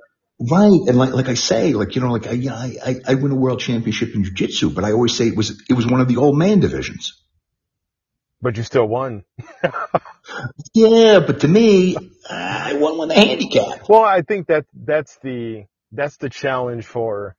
Right. 0.49 0.79
And 0.87 0.97
like, 0.97 1.13
like 1.13 1.29
I 1.29 1.35
say, 1.35 1.73
like, 1.73 1.95
you 1.95 2.01
know, 2.01 2.11
like 2.11 2.27
I, 2.27 2.31
yeah, 2.31 2.55
I, 2.55 2.75
I, 2.83 2.95
I 3.09 3.13
win 3.15 3.31
a 3.31 3.35
world 3.35 3.59
championship 3.59 4.15
in 4.15 4.23
jiu-jitsu, 4.23 4.71
but 4.71 4.83
I 4.83 4.91
always 4.91 5.15
say 5.15 5.27
it 5.27 5.37
was, 5.37 5.61
it 5.69 5.73
was 5.73 5.85
one 5.85 6.01
of 6.01 6.07
the 6.07 6.17
old 6.17 6.37
man 6.37 6.59
divisions. 6.59 7.21
But 8.41 8.57
you 8.57 8.63
still 8.63 8.87
won. 8.87 9.23
Yeah, 10.73 11.19
but 11.25 11.41
to 11.41 11.47
me, 11.47 11.97
I 12.29 12.73
won 12.75 12.97
with 12.97 13.11
a 13.11 13.15
handicap. 13.15 13.89
Well, 13.89 14.03
I 14.03 14.21
think 14.21 14.47
that 14.47 14.65
that's 14.73 15.17
the, 15.21 15.65
that's 15.91 16.17
the 16.17 16.29
challenge 16.29 16.85
for 16.85 17.35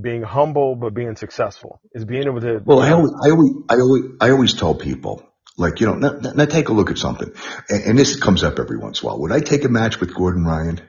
being 0.00 0.22
humble, 0.22 0.76
but 0.76 0.92
being 0.94 1.16
successful 1.16 1.80
is 1.92 2.04
being 2.04 2.24
able 2.24 2.40
to, 2.40 2.60
Well, 2.64 2.80
I 2.80 2.90
always, 2.92 3.12
I 3.24 3.30
always, 3.30 3.52
I 3.70 3.74
always, 3.76 4.04
I 4.20 4.30
always 4.30 4.54
tell 4.54 4.74
people, 4.74 5.26
like, 5.56 5.80
you 5.80 5.86
know, 5.86 5.94
now, 5.94 6.10
now 6.10 6.32
now 6.32 6.44
take 6.44 6.68
a 6.68 6.72
look 6.72 6.90
at 6.90 6.98
something. 6.98 7.32
And, 7.70 7.82
and 7.84 7.98
this 7.98 8.16
comes 8.16 8.44
up 8.44 8.58
every 8.58 8.76
once 8.78 9.02
in 9.02 9.06
a 9.06 9.10
while. 9.10 9.20
Would 9.22 9.32
I 9.32 9.40
take 9.40 9.64
a 9.64 9.68
match 9.68 10.00
with 10.00 10.14
Gordon 10.14 10.44
Ryan? 10.44 10.80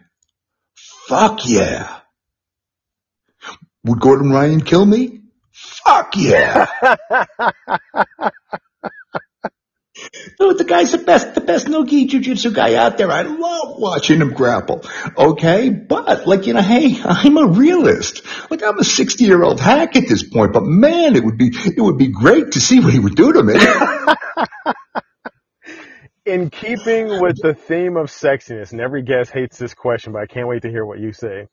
Fuck 1.07 1.41
yeah. 1.45 1.99
Would 3.83 3.99
Gordon 3.99 4.31
Ryan 4.31 4.61
kill 4.61 4.85
me? 4.85 5.21
Fuck 5.51 6.13
yeah. 6.17 6.65
No, 10.39 10.53
the 10.53 10.65
guy's 10.65 10.91
the 10.91 10.97
best, 10.97 11.35
the 11.35 11.41
best 11.41 11.69
no-gi 11.69 12.07
jiu-jitsu 12.07 12.51
guy 12.51 12.75
out 12.75 12.97
there. 12.97 13.09
I 13.09 13.21
love 13.21 13.79
watching 13.79 14.19
him 14.19 14.33
grapple. 14.33 14.83
Okay. 15.17 15.69
But 15.69 16.27
like, 16.27 16.45
you 16.47 16.53
know, 16.53 16.61
hey, 16.61 16.99
I'm 17.05 17.37
a 17.37 17.47
realist. 17.47 18.21
Like 18.51 18.61
I'm 18.61 18.77
a 18.77 18.83
60 18.83 19.23
year 19.23 19.41
old 19.41 19.61
hack 19.61 19.95
at 19.95 20.07
this 20.07 20.23
point, 20.23 20.51
but 20.51 20.63
man, 20.63 21.15
it 21.15 21.23
would 21.23 21.37
be, 21.37 21.51
it 21.53 21.79
would 21.79 21.97
be 21.97 22.09
great 22.09 22.51
to 22.51 22.59
see 22.59 22.81
what 22.81 22.93
he 22.93 22.99
would 22.99 23.15
do 23.15 23.31
to 23.33 23.43
me. 23.43 23.55
in 26.25 26.49
keeping 26.49 27.19
with 27.19 27.41
the 27.41 27.53
theme 27.53 27.97
of 27.97 28.07
sexiness, 28.07 28.71
and 28.71 28.81
every 28.81 29.03
guest 29.03 29.31
hates 29.31 29.57
this 29.57 29.73
question, 29.73 30.13
but 30.13 30.23
I 30.23 30.27
can't 30.27 30.47
wait 30.47 30.63
to 30.63 30.69
hear 30.69 30.85
what 30.85 30.99
you 30.99 31.13
say. 31.13 31.47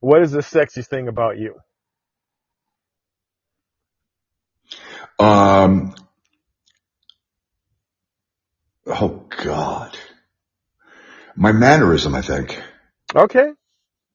What 0.00 0.22
is 0.22 0.32
the 0.32 0.40
sexiest 0.40 0.88
thing 0.88 1.08
about 1.08 1.38
you? 1.38 1.56
um, 5.18 5.94
oh 8.86 9.26
God. 9.44 9.98
My 11.36 11.52
mannerism, 11.52 12.14
I 12.14 12.22
think. 12.22 12.62
Okay. 13.14 13.52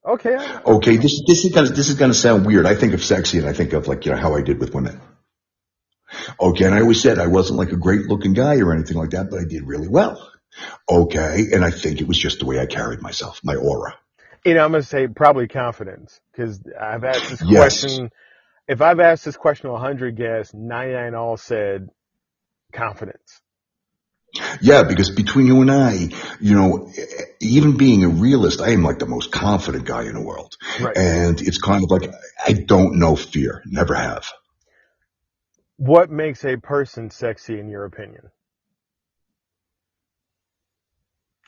Okay. 0.07 0.37
Okay. 0.65 0.97
This, 0.97 1.23
this 1.27 1.45
is 1.45 1.53
gonna, 1.53 1.69
this 1.69 1.89
is 1.89 1.95
gonna 1.95 2.13
sound 2.13 2.45
weird. 2.45 2.65
I 2.65 2.75
think 2.75 2.93
of 2.93 3.03
sexy 3.03 3.39
and 3.39 3.47
I 3.47 3.53
think 3.53 3.73
of 3.73 3.87
like, 3.87 4.05
you 4.05 4.11
know, 4.11 4.17
how 4.17 4.35
I 4.35 4.41
did 4.41 4.59
with 4.59 4.73
women. 4.73 5.01
Okay. 6.39 6.65
And 6.65 6.75
I 6.75 6.81
always 6.81 7.01
said 7.01 7.19
I 7.19 7.27
wasn't 7.27 7.59
like 7.59 7.71
a 7.71 7.77
great 7.77 8.07
looking 8.07 8.33
guy 8.33 8.57
or 8.57 8.73
anything 8.73 8.97
like 8.97 9.11
that, 9.11 9.29
but 9.29 9.39
I 9.39 9.45
did 9.45 9.63
really 9.65 9.87
well. 9.87 10.31
Okay. 10.89 11.45
And 11.53 11.63
I 11.63 11.71
think 11.71 12.01
it 12.01 12.07
was 12.07 12.17
just 12.17 12.39
the 12.39 12.45
way 12.45 12.59
I 12.59 12.65
carried 12.65 13.01
myself, 13.01 13.39
my 13.43 13.55
aura. 13.55 13.95
You 14.45 14.55
know, 14.55 14.65
I'm 14.65 14.71
going 14.71 14.81
to 14.83 14.87
say 14.87 15.07
probably 15.07 15.47
confidence 15.47 16.19
because 16.31 16.59
I've 16.79 17.03
asked 17.03 17.29
this 17.29 17.43
Yes. 17.45 17.81
question. 17.81 18.11
If 18.67 18.81
I've 18.81 18.99
asked 18.99 19.25
this 19.25 19.37
question 19.37 19.67
to 19.67 19.73
100 19.73 20.15
guests, 20.15 20.53
99 20.53 21.13
all 21.13 21.37
said 21.37 21.89
confidence. 22.71 23.41
Yeah, 24.61 24.83
because 24.83 25.09
between 25.09 25.45
you 25.47 25.61
and 25.61 25.69
I, 25.69 26.09
you 26.39 26.55
know, 26.55 26.89
even 27.41 27.75
being 27.75 28.05
a 28.05 28.07
realist, 28.07 28.61
I 28.61 28.69
am 28.69 28.81
like 28.81 28.99
the 28.99 29.05
most 29.05 29.31
confident 29.31 29.85
guy 29.85 30.03
in 30.03 30.13
the 30.13 30.21
world. 30.21 30.55
Right. 30.79 30.95
And 30.95 31.41
it's 31.41 31.57
kind 31.57 31.83
of 31.83 31.91
like, 31.91 32.09
I 32.45 32.53
don't 32.53 32.97
know 32.97 33.15
fear. 33.17 33.61
Never 33.65 33.93
have. 33.93 34.31
What 35.81 36.11
makes 36.11 36.45
a 36.45 36.57
person 36.57 37.09
sexy 37.09 37.59
in 37.59 37.67
your 37.67 37.85
opinion? 37.85 38.29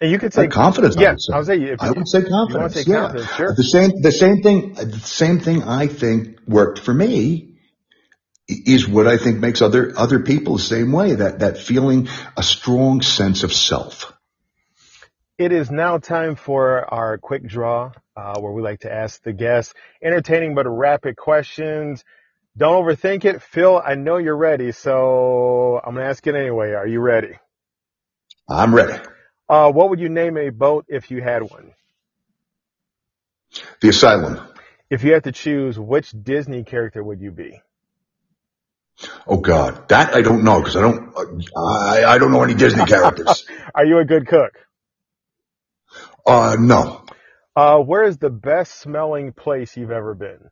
And 0.02 0.10
you 0.10 0.17
could 0.17 0.34
say 0.34 0.48
confidence. 0.48 0.96
Yeah, 0.98 1.15
I 1.32 1.38
would 1.38 1.46
say, 1.46 1.76
I 1.80 1.91
would 1.91 2.08
say 2.08 2.24
confidence. 2.24 2.50
You 2.50 2.60
want 2.60 2.74
to 2.74 2.84
say 2.84 2.91
yeah. 2.91 3.00
confidence? 3.02 3.36
Sure. 3.36 3.54
The 3.56 3.63
same, 3.63 4.02
the 4.02 4.12
same 4.12 4.41
thing, 4.41 4.74
the 4.74 5.00
same 5.00 5.39
thing 5.39 5.62
I 5.62 5.86
think 5.86 6.39
worked 6.48 6.80
for 6.80 6.91
me 6.91 7.60
is 8.48 8.88
what 8.88 9.06
I 9.06 9.17
think 9.17 9.38
makes 9.38 9.62
other 9.62 9.93
other 9.96 10.22
people 10.22 10.58
the 10.58 10.63
same 10.63 10.91
way. 10.91 11.13
That 11.13 11.38
that 11.39 11.60
feeling 11.60 12.08
a 12.36 12.41
strong 12.41 13.04
sense 13.04 13.43
of 13.43 13.54
self. 13.54 14.12
It 15.38 15.52
is 15.52 15.69
now 15.69 16.00
time 16.00 16.38
for 16.38 16.91
our 16.91 17.19
quick 17.19 17.46
draw, 17.46 17.91
uh, 18.17 18.39
where 18.39 18.52
we 18.52 18.63
like 18.63 18.80
to 18.80 18.91
ask 18.91 19.22
the 19.22 19.34
guests 19.34 19.76
entertaining 20.02 20.56
but 20.56 20.65
rapid 20.67 21.17
questions. 21.17 22.04
Don't 22.55 22.83
overthink 22.83 23.25
it. 23.25 23.41
Phil, 23.41 23.81
I 23.83 23.95
know 23.95 24.17
you're 24.17 24.37
ready, 24.37 24.71
so 24.71 25.81
I'm 25.83 25.95
going 25.95 26.03
to 26.05 26.09
ask 26.09 26.25
it 26.27 26.35
anyway. 26.35 26.71
Are 26.73 26.87
you 26.87 26.99
ready? 26.99 27.39
I'm 28.47 28.73
ready. 28.75 29.01
Uh, 29.49 29.71
what 29.71 29.89
would 29.89 29.99
you 29.99 30.09
name 30.09 30.37
a 30.37 30.49
boat 30.49 30.85
if 30.87 31.09
you 31.09 31.21
had 31.21 31.43
one? 31.43 31.71
The 33.81 33.89
Asylum. 33.89 34.39
If 34.89 35.03
you 35.03 35.13
had 35.13 35.23
to 35.23 35.31
choose, 35.31 35.79
which 35.79 36.11
Disney 36.11 36.63
character 36.63 37.03
would 37.03 37.21
you 37.21 37.31
be? 37.31 37.59
Oh 39.27 39.37
God, 39.37 39.89
that 39.89 40.13
I 40.13 40.21
don't 40.21 40.43
know 40.43 40.59
because 40.59 40.75
I 40.75 40.81
don't, 40.81 41.13
I, 41.57 42.03
I 42.05 42.17
don't 42.19 42.31
know 42.31 42.43
any 42.43 42.53
Disney 42.53 42.85
characters. 42.85 43.45
Are 43.75 43.85
you 43.85 43.97
a 43.97 44.05
good 44.05 44.27
cook? 44.27 44.53
Uh, 46.25 46.55
no. 46.59 47.03
Uh, 47.55 47.79
where 47.79 48.03
is 48.03 48.17
the 48.17 48.29
best 48.29 48.79
smelling 48.79 49.33
place 49.33 49.75
you've 49.75 49.91
ever 49.91 50.13
been? 50.13 50.49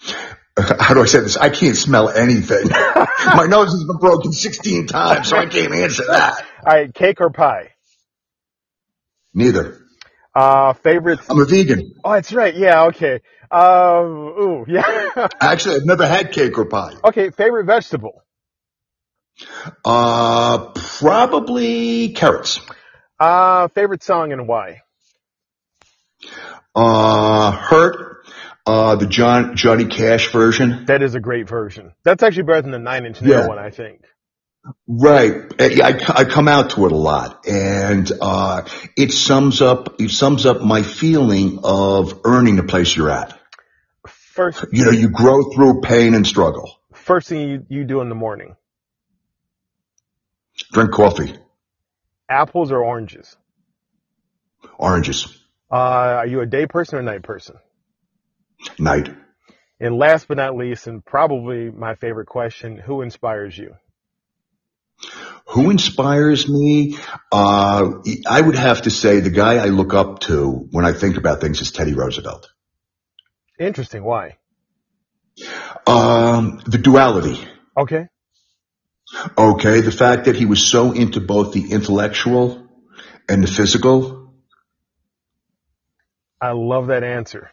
How 0.58 0.94
do 0.94 1.02
I 1.02 1.06
say 1.06 1.20
this? 1.20 1.36
I 1.36 1.50
can't 1.50 1.76
smell 1.76 2.08
anything. 2.08 2.68
My 2.70 3.46
nose 3.46 3.72
has 3.72 3.84
been 3.84 3.98
broken 3.98 4.32
16 4.32 4.86
times, 4.86 5.28
so 5.28 5.36
I 5.36 5.46
can't 5.46 5.74
answer 5.74 6.04
that. 6.06 6.46
All 6.66 6.72
right, 6.72 6.94
cake 6.94 7.20
or 7.20 7.30
pie? 7.30 7.72
Neither. 9.34 9.80
Uh, 10.34 10.72
favorite? 10.74 11.20
I'm 11.28 11.40
a 11.40 11.44
vegan. 11.44 11.94
Oh, 12.04 12.12
that's 12.12 12.32
right. 12.32 12.54
Yeah. 12.54 12.84
Okay. 12.84 13.20
Um, 13.50 14.34
ooh, 14.38 14.64
yeah. 14.68 15.28
Actually, 15.40 15.76
I've 15.76 15.86
never 15.86 16.06
had 16.06 16.32
cake 16.32 16.56
or 16.58 16.64
pie. 16.66 16.94
Okay. 17.04 17.30
Favorite 17.30 17.66
vegetable? 17.66 18.22
Uh, 19.84 20.72
probably 20.74 22.10
carrots. 22.10 22.60
Uh, 23.20 23.68
favorite 23.68 24.02
song 24.02 24.32
and 24.32 24.48
why? 24.48 24.80
Uh, 26.74 27.50
Hurt, 27.52 28.15
uh, 28.66 28.96
the 28.96 29.06
John, 29.06 29.56
Johnny 29.56 29.84
Cash 29.86 30.32
version. 30.32 30.84
That 30.86 31.02
is 31.02 31.14
a 31.14 31.20
great 31.20 31.48
version. 31.48 31.92
That's 32.04 32.22
actually 32.22 32.44
better 32.44 32.62
than 32.62 32.72
the 32.72 32.78
Nine 32.78 33.06
Inch 33.06 33.22
Nail 33.22 33.40
Yeah. 33.40 33.46
one, 33.48 33.58
I 33.58 33.70
think. 33.70 34.02
Right. 34.88 35.32
I, 35.60 35.80
I, 35.84 36.20
I 36.20 36.24
come 36.24 36.48
out 36.48 36.70
to 36.70 36.86
it 36.86 36.92
a 36.92 36.96
lot 36.96 37.46
and, 37.46 38.10
uh, 38.20 38.62
it 38.96 39.12
sums 39.12 39.62
up, 39.62 40.00
it 40.00 40.10
sums 40.10 40.44
up 40.44 40.60
my 40.60 40.82
feeling 40.82 41.60
of 41.62 42.20
earning 42.24 42.56
the 42.56 42.64
place 42.64 42.96
you're 42.96 43.10
at. 43.10 43.38
First, 44.08 44.64
You 44.72 44.84
know, 44.86 44.90
you 44.90 45.08
grow 45.10 45.50
through 45.54 45.80
pain 45.82 46.14
and 46.14 46.26
struggle. 46.26 46.70
first 46.92 47.28
thing 47.28 47.48
you, 47.48 47.66
you 47.68 47.84
do 47.84 48.00
in 48.00 48.08
the 48.08 48.14
morning, 48.16 48.56
Drink 50.72 50.90
coffee, 50.90 51.32
apples 52.28 52.72
or 52.72 52.82
oranges? 52.84 53.36
oranges, 54.78 55.26
Uh, 55.70 55.76
are 55.76 56.26
you 56.26 56.40
a 56.40 56.46
day 56.46 56.66
person 56.66 56.98
or 56.98 57.00
a 57.00 57.04
night 57.04 57.22
person? 57.22 57.56
Night. 58.78 59.14
And 59.78 59.96
last 59.96 60.28
but 60.28 60.38
not 60.38 60.56
least, 60.56 60.86
and 60.86 61.04
probably 61.04 61.70
my 61.70 61.94
favorite 61.94 62.26
question, 62.26 62.78
who 62.78 63.02
inspires 63.02 63.56
you? 63.56 63.74
Who 65.48 65.70
inspires 65.70 66.48
me? 66.48 66.96
Uh, 67.30 68.02
I 68.26 68.40
would 68.40 68.56
have 68.56 68.82
to 68.82 68.90
say 68.90 69.20
the 69.20 69.30
guy 69.30 69.56
I 69.56 69.66
look 69.66 69.94
up 69.94 70.20
to 70.20 70.68
when 70.70 70.84
I 70.84 70.92
think 70.92 71.18
about 71.18 71.40
things 71.40 71.60
is 71.60 71.70
Teddy 71.70 71.94
Roosevelt. 71.94 72.50
Interesting. 73.58 74.02
Why? 74.02 74.38
Um, 75.86 76.62
the 76.66 76.78
duality. 76.78 77.46
Okay. 77.76 78.08
Okay. 79.36 79.80
The 79.82 79.92
fact 79.92 80.24
that 80.24 80.36
he 80.36 80.46
was 80.46 80.66
so 80.66 80.92
into 80.92 81.20
both 81.20 81.52
the 81.52 81.70
intellectual 81.70 82.66
and 83.28 83.42
the 83.42 83.48
physical. 83.48 84.34
I 86.40 86.52
love 86.52 86.88
that 86.88 87.04
answer. 87.04 87.50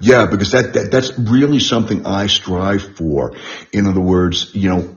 Yeah, 0.00 0.26
because 0.26 0.52
that, 0.52 0.74
that, 0.74 0.90
that's 0.90 1.18
really 1.18 1.60
something 1.60 2.06
I 2.06 2.26
strive 2.26 2.96
for. 2.96 3.34
In 3.72 3.86
other 3.86 4.00
words, 4.00 4.54
you 4.54 4.68
know, 4.68 4.96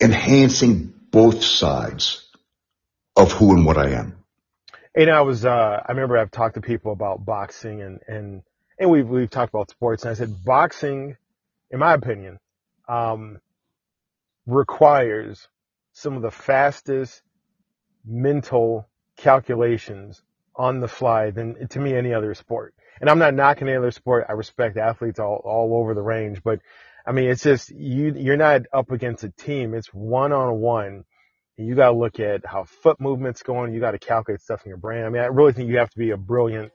enhancing 0.00 0.92
both 1.10 1.44
sides 1.44 2.28
of 3.16 3.32
who 3.32 3.54
and 3.54 3.64
what 3.64 3.76
I 3.76 3.90
am. 3.90 4.16
And 4.94 5.10
I 5.10 5.20
was, 5.22 5.44
uh, 5.44 5.82
I 5.86 5.92
remember 5.92 6.18
I've 6.18 6.30
talked 6.30 6.54
to 6.54 6.60
people 6.60 6.92
about 6.92 7.24
boxing 7.24 7.82
and, 7.82 8.00
and, 8.08 8.42
and 8.78 8.90
we've, 8.90 9.06
we've 9.06 9.30
talked 9.30 9.54
about 9.54 9.70
sports 9.70 10.02
and 10.02 10.10
I 10.10 10.14
said 10.14 10.44
boxing, 10.44 11.16
in 11.70 11.78
my 11.78 11.94
opinion, 11.94 12.38
um, 12.88 13.38
requires 14.46 15.48
some 15.92 16.16
of 16.16 16.22
the 16.22 16.30
fastest 16.30 17.22
mental 18.04 18.88
calculations 19.16 20.22
on 20.56 20.80
the 20.80 20.88
fly 20.88 21.30
than 21.30 21.68
to 21.68 21.78
me 21.78 21.94
any 21.94 22.12
other 22.12 22.34
sport. 22.34 22.74
And 23.00 23.08
I'm 23.08 23.18
not 23.18 23.34
knocking 23.34 23.68
any 23.68 23.76
other 23.76 23.90
sport. 23.90 24.26
I 24.28 24.32
respect 24.32 24.76
athletes 24.76 25.18
all, 25.18 25.40
all 25.44 25.80
over 25.80 25.94
the 25.94 26.02
range, 26.02 26.42
but 26.42 26.60
I 27.06 27.12
mean, 27.12 27.30
it's 27.30 27.42
just 27.42 27.70
you, 27.70 28.14
you're 28.16 28.36
not 28.36 28.62
up 28.72 28.90
against 28.90 29.24
a 29.24 29.30
team. 29.30 29.74
It's 29.74 29.88
one 29.88 30.32
on 30.32 30.60
one. 30.60 31.04
And 31.56 31.66
you 31.66 31.74
got 31.74 31.90
to 31.90 31.96
look 31.96 32.20
at 32.20 32.44
how 32.46 32.64
foot 32.64 33.00
movements 33.00 33.42
going. 33.42 33.72
You 33.72 33.80
got 33.80 33.92
to 33.92 33.98
calculate 33.98 34.40
stuff 34.40 34.64
in 34.64 34.68
your 34.68 34.78
brain. 34.78 35.04
I 35.04 35.08
mean, 35.08 35.22
I 35.22 35.26
really 35.26 35.52
think 35.52 35.68
you 35.68 35.78
have 35.78 35.90
to 35.90 35.98
be 35.98 36.10
a 36.10 36.16
brilliant 36.16 36.72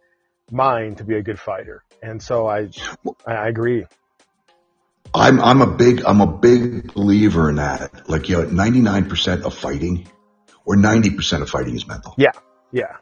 mind 0.52 0.98
to 0.98 1.04
be 1.04 1.16
a 1.16 1.24
good 1.24 1.40
fighter. 1.40 1.84
And 2.02 2.22
so 2.22 2.48
I, 2.48 2.70
I 3.26 3.48
agree. 3.48 3.86
I'm, 5.14 5.40
I'm 5.40 5.62
a 5.62 5.68
big, 5.68 6.04
I'm 6.06 6.22
a 6.22 6.28
big 6.28 6.94
believer 6.94 7.50
in 7.50 7.56
that. 7.56 8.10
Like, 8.10 8.28
you 8.30 8.42
know, 8.42 8.48
99% 8.50 9.44
of 9.44 9.56
fighting 9.56 10.08
or 10.66 10.76
90% 10.76 11.42
of 11.42 11.50
fighting 11.50 11.76
is 11.76 11.88
mental. 11.88 12.14
Yeah. 12.18 12.32
Yeah. 12.72 12.98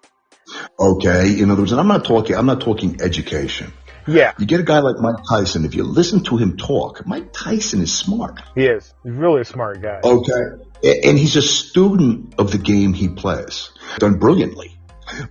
Okay. 0.79 1.39
In 1.39 1.51
other 1.51 1.61
words, 1.61 1.71
and 1.71 1.79
I'm 1.79 1.87
not 1.87 2.05
talking, 2.05 2.35
I'm 2.35 2.45
not 2.45 2.61
talking 2.61 3.01
education. 3.01 3.73
Yeah. 4.07 4.33
You 4.37 4.45
get 4.45 4.59
a 4.59 4.63
guy 4.63 4.79
like 4.79 4.97
Mike 4.99 5.23
Tyson. 5.27 5.65
If 5.65 5.75
you 5.75 5.83
listen 5.83 6.23
to 6.25 6.37
him 6.37 6.57
talk, 6.57 7.05
Mike 7.07 7.31
Tyson 7.31 7.81
is 7.81 7.97
smart. 7.97 8.41
He 8.55 8.65
is. 8.65 8.93
He's 9.03 9.13
really 9.13 9.41
a 9.41 9.45
smart 9.45 9.81
guy. 9.81 10.01
Okay. 10.03 11.01
And 11.05 11.17
he's 11.17 11.37
a 11.37 11.41
student 11.41 12.35
of 12.37 12.51
the 12.51 12.57
game 12.57 12.93
he 12.93 13.07
plays. 13.07 13.69
Done 13.99 14.19
brilliantly. 14.19 14.75